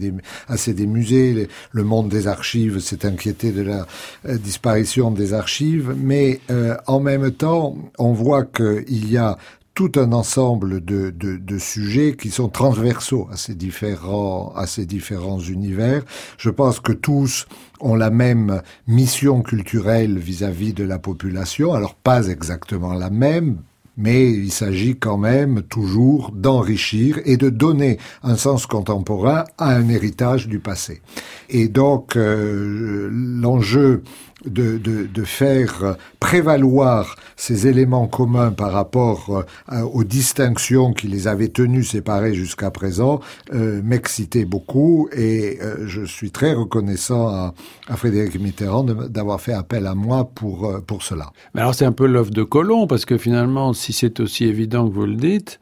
[0.49, 3.87] assez des musées, le monde des archives s'est inquiété de la
[4.27, 9.39] euh, disparition des archives, mais euh, en même temps, on voit qu'il y a
[9.79, 14.87] tout un ensemble de, de, de, sujets qui sont transversaux à ces différents à ces
[14.87, 16.03] différents univers.
[16.37, 17.47] Je pense que tous
[17.79, 21.75] ont la même mission culturelle vis-à-vis -vis de la population.
[21.75, 23.59] Alors pas exactement la même,
[23.99, 29.89] mais il s'agit quand même toujours d'enrichir et de donner un sens contemporain à un
[29.89, 31.03] héritage du passé.
[31.51, 34.03] Et donc euh, l'enjeu
[34.45, 41.27] de, de, de, faire prévaloir ces éléments communs par rapport euh, aux distinctions qui les
[41.27, 43.21] avaient tenus séparés jusqu'à présent
[43.53, 47.55] euh, m'excitait beaucoup et euh, je suis très reconnaissant à,
[47.89, 51.33] à Frédéric Mitterrand d'avoir fait appel à moi pour, pour cela.
[51.55, 54.89] Mais alors c'est un peu l'œuvre de Colomb parce que finalement si c'est aussi évident
[54.89, 55.59] que vous le dites,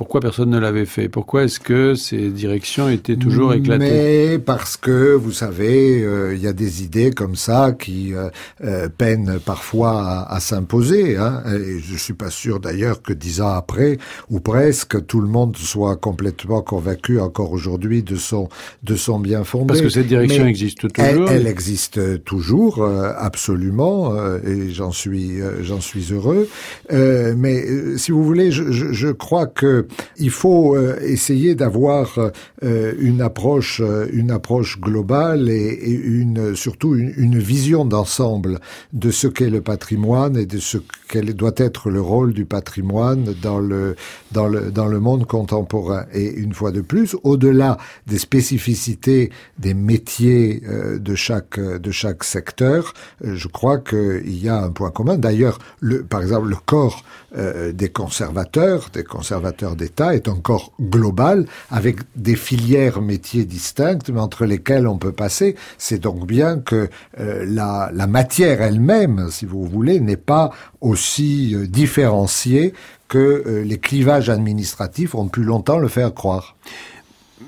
[0.00, 1.10] pourquoi personne ne l'avait fait?
[1.10, 3.84] Pourquoi est-ce que ces directions étaient toujours éclatées?
[3.84, 8.30] Mais parce que, vous savez, euh, il y a des idées comme ça qui euh,
[8.64, 11.18] euh, peinent parfois à, à s'imposer.
[11.18, 13.98] Hein, et je suis pas sûr d'ailleurs que dix ans après,
[14.30, 18.48] ou presque, tout le monde soit complètement convaincu encore aujourd'hui de son
[18.82, 19.66] de son bien fondé.
[19.66, 21.28] Parce que cette direction existe toujours.
[21.28, 22.82] Elle, elle existe toujours,
[23.18, 24.14] absolument,
[24.46, 26.48] et j'en suis j'en suis heureux.
[26.90, 27.66] mais
[27.98, 32.18] si vous voulez, je, je, je crois que il faut euh, essayer d'avoir
[32.62, 38.60] euh, une approche, euh, une approche globale et, surtout une, vision d'ensemble
[38.92, 43.34] de ce qu'est le patrimoine et de ce quel doit être le rôle du patrimoine
[43.42, 43.96] dans le
[44.30, 46.04] dans le dans le monde contemporain.
[46.12, 50.62] Et une fois de plus, au-delà des spécificités des métiers
[50.98, 55.16] de chaque de chaque secteur, je crois qu'il y a un point commun.
[55.16, 61.46] D'ailleurs, le par exemple le corps des conservateurs, des conservateurs d'État est un corps global
[61.70, 65.56] avec des filières métiers distinctes, mais entre lesquelles on peut passer.
[65.78, 66.88] C'est donc bien que
[67.18, 72.72] euh, la, la, matière elle-même, si vous voulez, n'est pas aussi euh, différenciée
[73.08, 76.56] que euh, les clivages administratifs ont pu longtemps le faire croire.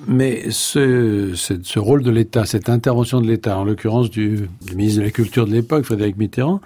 [0.07, 5.11] Mais ce, rôle de l'État, cette intervention de l'État, en l'occurrence du, ministre de la
[5.11, 6.61] Culture de l'époque, Frédéric Mitterrand,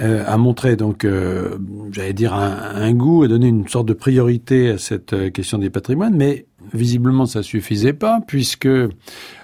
[0.00, 1.58] euh, a montré donc, euh,
[1.90, 5.58] j'allais dire, un, un, goût, a donné une sorte de priorité à cette euh, question
[5.58, 8.68] des patrimoines, mais visiblement ça suffisait pas, puisque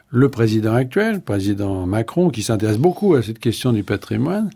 [0.08, 4.50] le président actuel, le président Macron, qui s'intéresse beaucoup à cette question du patrimoine,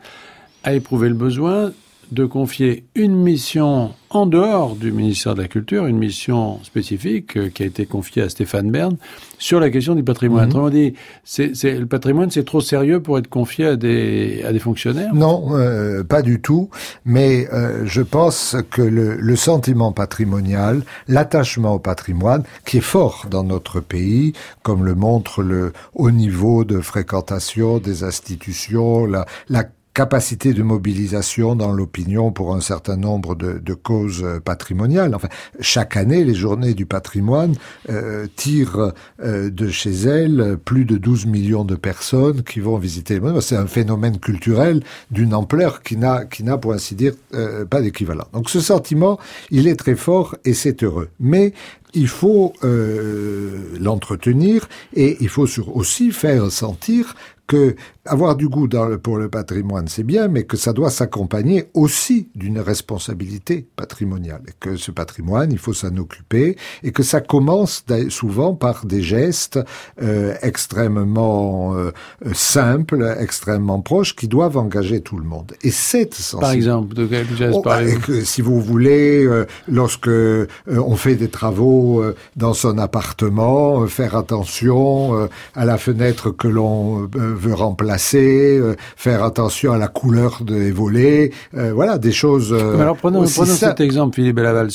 [0.63, 1.73] a éprouvé le besoin
[2.13, 7.49] de confier une mission en dehors du ministère de la Culture, une mission spécifique euh,
[7.49, 8.97] qui a été confiée à Stéphane Bern
[9.39, 10.45] sur la question du patrimoine.
[10.45, 10.51] Mhm.
[10.51, 14.59] Autrement dit, c'est, le patrimoine, c'est trop sérieux pour être confié à des, à des
[14.59, 15.15] fonctionnaires?
[15.15, 16.71] Non, euh, pas du tout.
[17.05, 23.27] Mais euh, je pense que le, le sentiment patrimonial, l'attachement au patrimoine, qui est fort
[23.31, 29.65] dans notre pays, comme le montre le haut niveau de fréquentation des institutions, la, la
[29.95, 35.15] capacité de mobilisation dans l'opinion pour un certain nombre de, de, causes patrimoniales.
[35.15, 35.29] Enfin,
[35.61, 37.55] chaque année, les journées du patrimoine
[37.89, 43.15] euh, tirent euh, de chez elles plus de 12 millions de personnes qui vont visiter
[43.15, 43.41] les monuments.
[43.41, 47.81] C'est un phénomène culturel d'une ampleur qui n'a, qui n'a pour ainsi dire, euh, pas
[47.81, 48.27] d'équivalent.
[48.33, 49.19] Donc ce sentiment,
[49.51, 51.09] il est très fort et c'est heureux.
[51.19, 51.53] Mais
[51.95, 57.15] il faut euh, l'entretenir et il faut aussi faire sentir
[57.51, 57.75] que
[58.07, 61.67] avoir du goût dans le, pour le patrimoine, c'est bien, mais que ça doit s'accompagner
[61.75, 64.43] aussi d'une responsabilité patrimoniale.
[64.49, 69.03] Et que ce patrimoine, il faut s'en occuper, et que ça commence souvent par des
[69.03, 69.59] gestes
[70.01, 71.91] euh, extrêmement euh,
[72.33, 75.53] simples, extrêmement proches, qui doivent engager tout le monde.
[75.63, 76.41] Et cette sensibilité...
[76.41, 80.95] Par exemple, de quel geste oh, bah, que, Si vous voulez, euh, lorsque euh, on
[80.95, 87.09] fait des travaux euh, dans son appartement, faire attention à la fenêtre que l'on
[87.41, 88.61] veut remplacer,
[88.97, 92.53] faire attention à la couleur des volets, voilà, des choses.
[92.53, 94.69] alors prenons, prenons cet exemple, Philippe Belaval.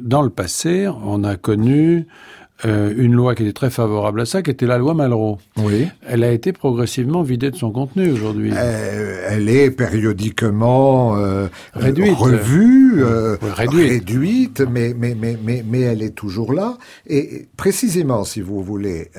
[0.00, 2.06] dans le passé, on a connu
[2.64, 5.38] euh, une loi qui était très favorable à ça, qui était la loi Malraux.
[5.58, 5.88] Oui.
[6.06, 8.50] Elle a été progressivement vidée de son contenu aujourd'hui.
[8.54, 13.04] Euh, elle est périodiquement euh, réduite, revue,
[13.42, 16.78] réduite, réduite mais, mais, mais, mais, mais elle est toujours là.
[17.06, 19.10] Et précisément, si vous voulez,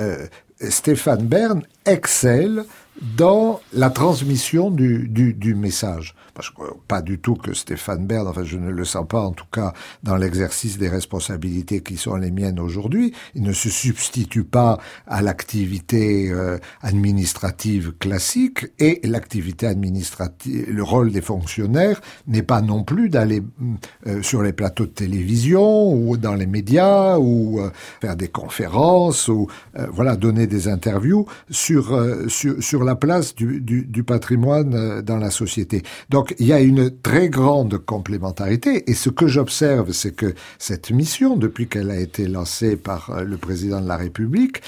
[0.59, 2.63] Stéphane Bern excelle
[3.01, 8.27] dans la transmission du, du, du message parce que pas du tout que Stéphane Bern,
[8.27, 9.73] enfin je ne le sens pas en tout cas
[10.03, 14.77] dans l'exercice des responsabilités qui sont les miennes aujourd'hui, il ne se substitue pas
[15.07, 22.83] à l'activité euh, administrative classique et l'activité administrative, le rôle des fonctionnaires n'est pas non
[22.83, 23.41] plus d'aller
[24.05, 29.27] euh, sur les plateaux de télévision ou dans les médias ou euh, faire des conférences
[29.27, 29.47] ou
[29.89, 35.81] voilà donner des interviews sur sur, la place du, du, du patrimoine dans la société.
[36.09, 40.33] Donc donc il y a une très grande complémentarité et ce que j'observe, c'est que
[40.59, 44.61] cette mission, depuis qu'elle a été lancée par euh, le président de la République,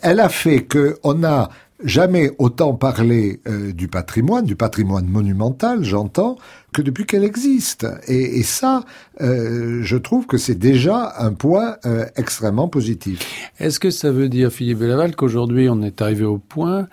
[0.00, 1.48] elle a fait qu'on n'a
[1.82, 6.36] jamais autant parlé euh, du patrimoine, du patrimoine monumental, j'entends,
[6.72, 7.84] que depuis qu'elle existe.
[8.06, 8.84] Et, ça,
[9.20, 11.78] euh, je trouve que c'est déjà un point
[12.14, 13.50] extrêmement positif.
[13.58, 16.86] Est-ce que ça veut dire, Philippe Belaval, qu'aujourd'hui on est arrivé au point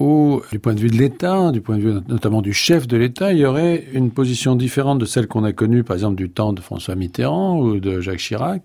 [0.00, 2.96] où, du point de vue de l'État, du point de vue notamment du chef de
[2.96, 6.30] l'État, il y aurait une position différente de celle qu'on a connue, par exemple, du
[6.30, 8.62] temps de François Mitterrand ou de Jacques Chirac.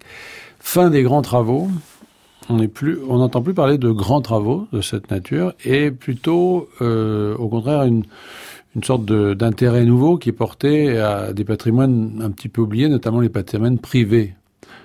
[0.59, 1.69] Fin des grands travaux.
[2.49, 7.83] On n'entend plus parler de grands travaux de cette nature, et plutôt, euh, au contraire,
[7.83, 8.03] une,
[8.75, 13.19] une sorte d'intérêt nouveau qui est porté à des patrimoines un petit peu oubliés, notamment
[13.19, 14.33] les patrimoines privés.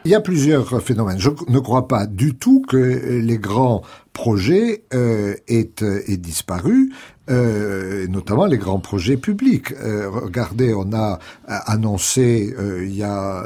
[0.05, 1.19] Il y a plusieurs phénomènes.
[1.19, 3.81] Je ne crois pas du tout que les grands
[4.15, 6.89] projet euh, est, euh, est disparu
[7.31, 9.73] euh, notamment les grands projets publics.
[9.73, 13.45] Euh, regardez, on a annoncé, euh, il y a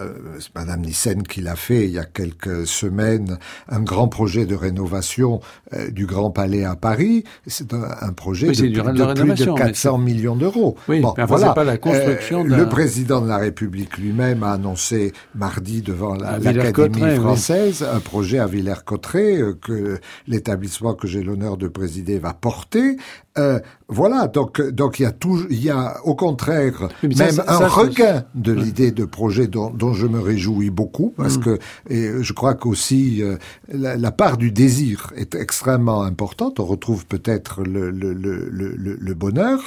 [0.54, 3.38] Madame Nissen qui l'a fait il y a quelques semaines,
[3.68, 5.40] un grand projet de rénovation
[5.74, 7.22] euh, du Grand Palais à Paris.
[7.46, 8.70] C'est un, projet de, plus,
[9.46, 10.76] de, 400 millions d'euros.
[10.88, 11.52] Oui, bon, voilà.
[11.52, 12.42] pas la construction.
[12.42, 18.46] le président de la République lui-même a annoncé mardi devant l'Académie française un projet à
[18.46, 20.00] Villers-Cotterêts que
[20.58, 22.96] l'établissement que j'ai l'honneur de présider va porter.
[23.38, 27.66] Euh, voilà, donc donc il y a tout, il y a au contraire même un
[27.68, 31.40] regain de l'idée de projet dont, dont, je me réjouis beaucoup parce mm.
[31.40, 33.36] que et je crois qu'aussi euh,
[33.72, 36.60] la, la, part du désir est extrêmement importante.
[36.60, 39.60] On retrouve peut-être le, le, le, le, bonheur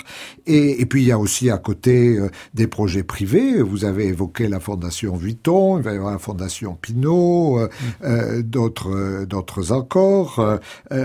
[0.45, 3.61] et, et, puis il y a aussi à côté euh, des projets privés.
[3.61, 7.59] Vous avez évoqué la fondation Vuitton, il va y avoir la fondation Pinault,
[8.03, 8.41] mm.
[8.41, 10.59] d'autres d'autres encore.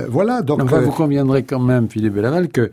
[0.08, 2.70] Voilà, donc, donc vous conviendrez quand même, Philippe Belaval, que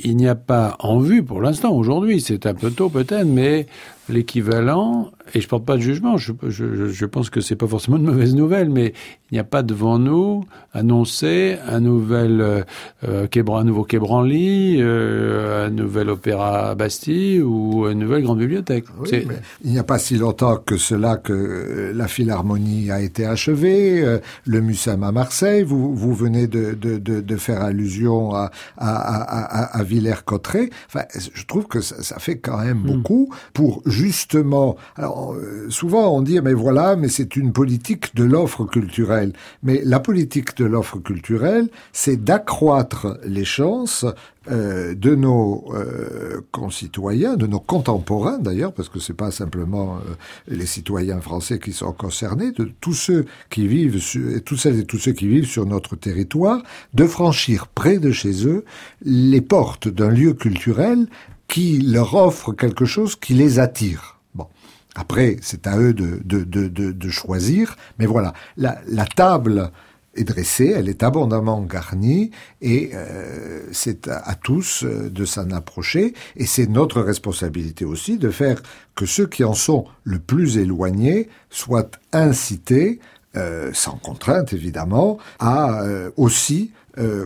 [0.00, 3.66] il n'y a pas en vue pour l'instant, aujourd'hui, c'est un peu tôt peut-être, mais
[4.08, 7.96] l'équivalent, et je porte pas de jugement, je, je, je pense que c'est pas forcément
[7.96, 8.94] une mauvaise nouvelle, mais
[9.30, 12.62] il n'y a pas devant nous annoncé un nouvel euh,
[13.04, 18.84] euh un nouveau Quai Branly, euh, un nouvel opéra Bastille ou une nouvelle grande bibliothèque.
[18.98, 23.24] Oui, mais il n'y a pas si longtemps que cela que la Philharmonie a été
[23.24, 28.34] achevée, euh, le Muséum à Marseille, vous, vous venez de, de, de, de faire allusion
[28.34, 30.70] à, à, à, à Villers-Cotterêts.
[30.88, 32.86] Enfin, je trouve que ça, ça fait quand même hmm.
[32.86, 38.24] beaucoup pour justement, alors euh, souvent on dit mais voilà, mais c'est une politique de
[38.24, 39.32] l'offre culturelle.
[39.62, 44.06] Mais la politique de l'offre culturelle, c'est d'accroître les chances
[44.50, 50.14] euh, de nos euh, concitoyens, de nos contemporains d'ailleurs, parce que c'est pas simplement euh,
[50.48, 54.84] les citoyens français qui sont concernés, de tous ceux qui vivent, sur, tous celles et
[54.84, 56.60] tous ceux qui vivent sur notre territoire,
[56.92, 58.64] de franchir près de chez eux
[59.04, 61.06] les portes d'un lieu culturel
[61.46, 64.18] qui leur offre quelque chose qui les attire.
[64.34, 64.48] Bon.
[64.96, 69.70] Après, c'est à eux de, de, de, de, choisir, mais voilà, la, la table
[70.14, 76.14] est dressée, elle est abondamment garnie, et euh, c'est à, tous euh, de s'en approcher,
[76.36, 78.62] et c'est notre responsabilité aussi de faire
[78.94, 83.00] que ceux qui en sont le plus éloignés soient incités,
[83.36, 85.82] euh, sans contrainte évidemment, à
[86.16, 86.72] aussi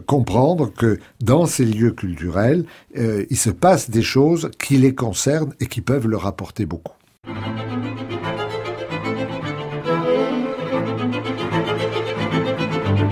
[0.06, 5.66] comprendre que dans ces lieux culturels, il se passe des choses qui les concernent et
[5.66, 6.92] qui peuvent leur apporter beaucoup.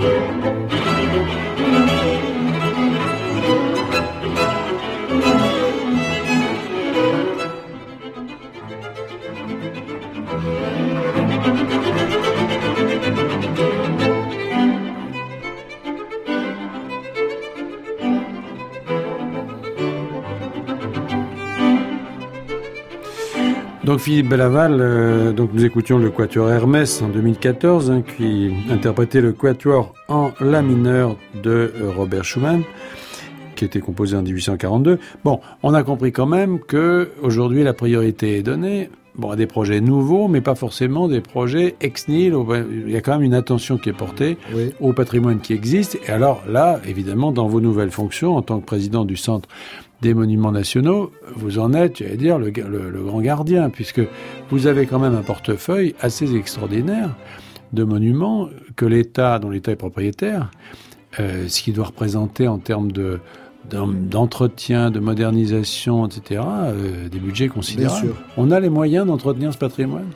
[0.05, 0.64] thank you.
[23.95, 29.21] Donc Philippe Bellaval, euh, donc nous écoutions le Quatuor Hermès en 2014, hein, qui interprétait
[29.21, 32.63] le Quatuor en La mineur de Robert Schumann,
[33.55, 34.99] qui était composé en 1842.
[35.23, 38.89] Bon, on a compris quand même que aujourd'hui la priorité est donnée.
[39.17, 42.45] Bon, à des projets nouveaux, mais pas forcément des projets ex nihilo.
[42.85, 44.73] Il y a quand même une attention qui est portée Oui.
[44.81, 45.97] au patrimoine qui existe.
[46.05, 49.47] Et alors là, évidemment, dans vos nouvelles fonctions, en tant que président du Centre
[50.01, 54.01] des monuments nationaux, vous en êtes, j'allais dire, le, le- le grand gardien, puisque
[54.49, 57.15] vous avez quand même un portefeuille assez extraordinaire
[57.71, 60.51] de monuments que l'État, dont l'État est propriétaire,
[61.21, 63.19] euh, ce qui doit représenter en termes de
[63.69, 68.07] d'entretien, de modernisation, etc., euh, des budgets considérables.
[68.07, 68.15] sûr.
[68.37, 70.07] On a les moyens d'entretenir ce patrimoine?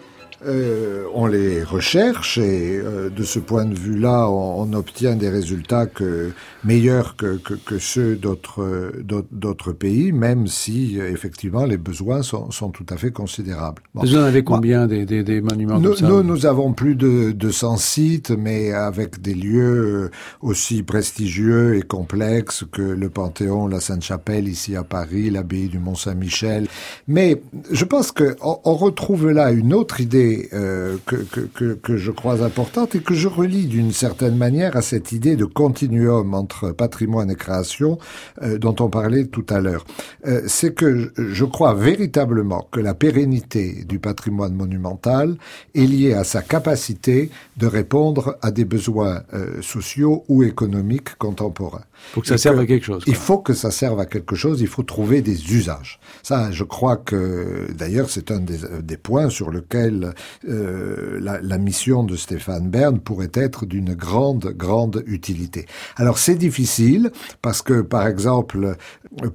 [0.45, 5.27] Euh, on les recherche et euh, de ce point de vue-là, on, on obtient des
[5.27, 6.31] résultats que,
[6.63, 12.69] meilleurs que, que, que ceux d'autres pays, même si euh, effectivement les besoins sont, sont
[12.69, 13.81] tout à fait considérables.
[13.93, 14.01] Bon.
[14.01, 16.95] Vous en avez combien des, des, des monuments Nous, comme ça nous, nous avons plus
[16.95, 20.11] de, de 100 sites, mais avec des lieux euh,
[20.41, 26.67] aussi prestigieux et complexes que le Panthéon, la Sainte-Chapelle ici à Paris, l'abbaye du Mont-Saint-Michel.
[27.09, 31.97] Mais je pense que on, on retrouve là une autre idée euh, que, que, que,
[31.97, 36.33] je crois importante et que je relie d'une certaine manière à cette idée de continuum
[36.33, 37.97] entre patrimoine et création
[38.41, 39.85] euh, dont on parlait tout à l'heure.
[40.27, 45.35] Euh, C'est que je- crois véritablement que la pérennité du patrimoine monumental
[45.73, 49.23] est liée à sa capacité de répondre à des besoins
[49.61, 51.85] sociaux ou économiques contemporains.
[52.13, 53.03] Faut que ça serve que à quelque chose.
[53.07, 55.99] Il faut que ça serve à quelque chose, il faut trouver des usages.
[56.23, 60.13] Ça, je crois que, d'ailleurs, c'est un des, des points sur lequel
[60.47, 65.65] euh, la, la mission de Stéphane Bern pourrait être d'une grande, grande utilité.
[65.95, 68.75] Alors, c'est difficile parce que, par exemple,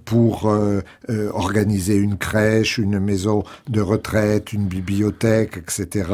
[0.05, 6.11] pour euh, euh, organiser une crèche, une maison de retraite, une bibliothèque, etc.,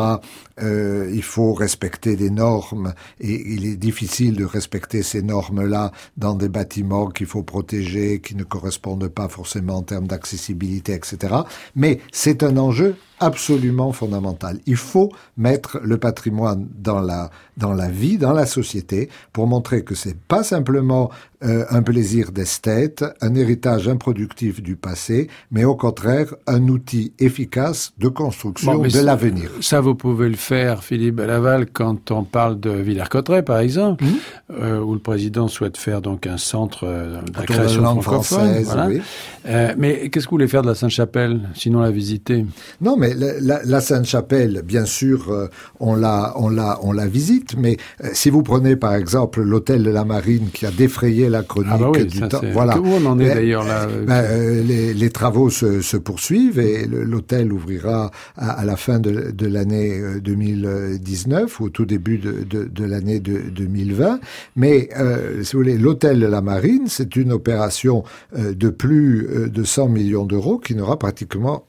[0.62, 6.34] euh, il faut respecter des normes et il est difficile de respecter ces normes-là dans
[6.34, 11.34] des bâtiments qu'il faut protéger, qui ne correspondent pas forcément en termes d'accessibilité, etc.
[11.74, 14.58] Mais c'est un enjeu absolument fondamental.
[14.66, 19.84] Il faut mettre le patrimoine dans la dans la vie, dans la société, pour montrer
[19.84, 21.10] que c'est pas simplement
[21.44, 27.92] euh, un plaisir d'esthète, un héritage improductif du passé, mais au contraire un outil efficace
[27.98, 29.50] de construction Bon, de l'avenir.
[29.60, 34.10] Ça, vous pouvez le faire, Philippe Laval, quand on parle de Villers-Cotterêts, par exemple, Mhm.
[34.58, 37.82] euh, où le président souhaite faire donc un centre euh, de la Autour de création
[37.82, 38.86] la langue française, voilà.
[38.88, 39.02] oui.
[39.46, 42.46] Euh, mais qu'est-ce que vous voulez faire de la Sainte-Chapelle, sinon la visiter?
[42.80, 45.48] Non, mais la, la- la Sainte-Chapelle, bien sûr, euh,
[45.80, 47.56] on la, on la, on la visite.
[47.58, 51.42] Mais euh, si vous prenez par exemple l'hôtel de la Marine qui a défrayé la
[51.42, 52.78] chronique Ah bah oui, du temps, voilà.
[52.78, 56.86] Où on en est d'ailleurs là Ben, euh, les, les travaux se, se poursuivent et
[56.86, 62.18] l'hôtel ouvrira à, à la fin de, de l'année euh, 2019 ou au tout début
[62.18, 64.20] de, de, de l'année de, 2020.
[64.56, 68.04] Mais euh, si vous voulez, l'hôtel de la Marine, c'est une opération
[68.36, 71.64] de plus de 100 millions d'euros qui n'aura pratiquement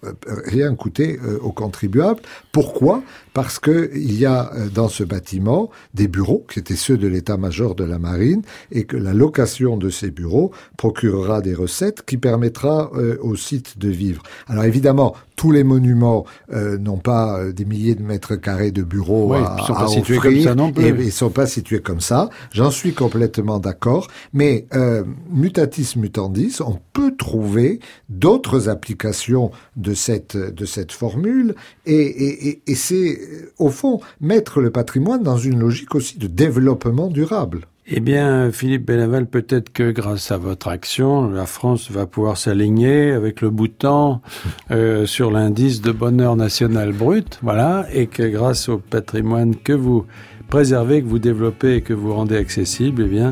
[0.45, 2.21] rien coûté euh, aux contribuables.
[2.51, 3.01] Pourquoi?
[3.33, 7.07] Parce que il y a euh, dans ce bâtiment des bureaux qui étaient ceux de
[7.07, 12.17] l'état-major de la Marine et que la location de ces bureaux procurera des recettes qui
[12.17, 14.23] permettra euh, au site de vivre.
[14.47, 16.23] Alors évidemment, tous les monuments
[16.53, 19.73] euh, n'ont pas euh, des milliers de mètres carrés de bureaux Oui, à, ils sont
[19.73, 20.85] pas à situés offrir, comme ça non plus.
[20.85, 22.29] et ils sont pas situés comme ça.
[22.53, 24.07] J'en suis complètement d'accord.
[24.33, 31.55] Mais euh, mutatis mutandis, on peut trouver d'autres applications de cette de cette formule,
[31.87, 33.20] et, et, et, et c'est
[33.57, 37.61] au fond mettre le patrimoine dans une logique aussi de développement durable.
[37.87, 43.11] Eh bien, Philippe Bellaval, peut-être que grâce à votre action, la France va pouvoir s'aligner
[43.11, 44.21] avec le Bhoutan
[44.71, 50.05] euh, sur l'indice de bonheur national brut, voilà, et que grâce au patrimoine que vous
[50.47, 53.31] préservez, que vous développez et que vous rendez accessible, eh bien,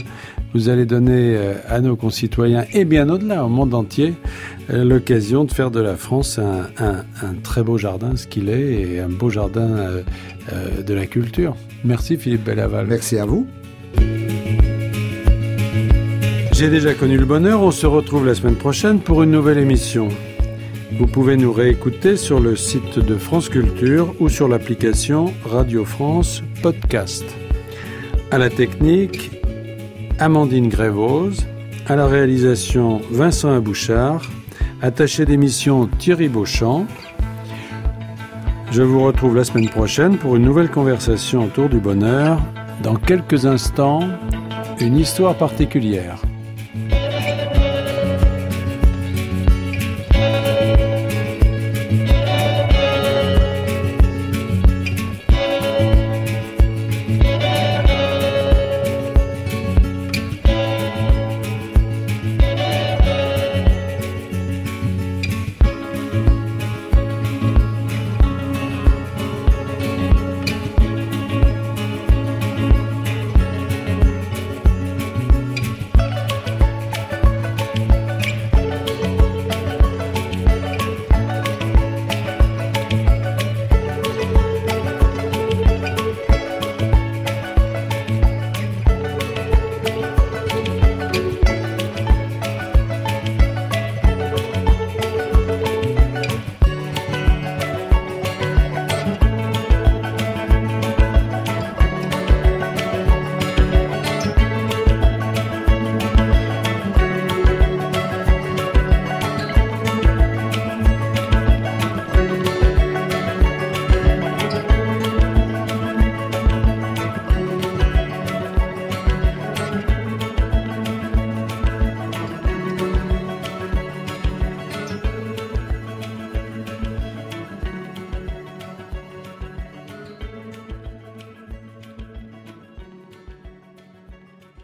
[0.54, 4.14] vous allez donner euh, à nos concitoyens et bien au-delà, au monde entier,
[4.72, 8.50] euh, l'occasion de faire de la France un, un- un très beau jardin, ce qu'il
[8.50, 10.02] est, et un beau jardin euh,
[10.86, 11.56] de la culture.
[11.84, 12.88] Merci Philippe Bellaval.
[12.88, 13.45] Merci à vous.
[16.52, 20.10] J'ai déjà connu le bonheur, on se retrouve la semaine prochaine pour une nouvelle émission.
[20.97, 26.43] Vous pouvez nous réécouter sur le site de France Culture ou sur l'application Radio France
[26.62, 27.24] Podcast.
[28.32, 29.32] À la technique,
[30.22, 31.48] Amandine Grévose.
[31.88, 34.22] À la réalisation, Vincent Abouchard.
[34.82, 36.86] Attaché d'émission, Thierry Beauchamp.
[38.72, 42.42] Je vous retrouve la semaine prochaine pour une nouvelle conversation autour du bonheur.
[42.84, 44.04] Dans quelques instants,
[44.82, 46.22] une histoire particulière.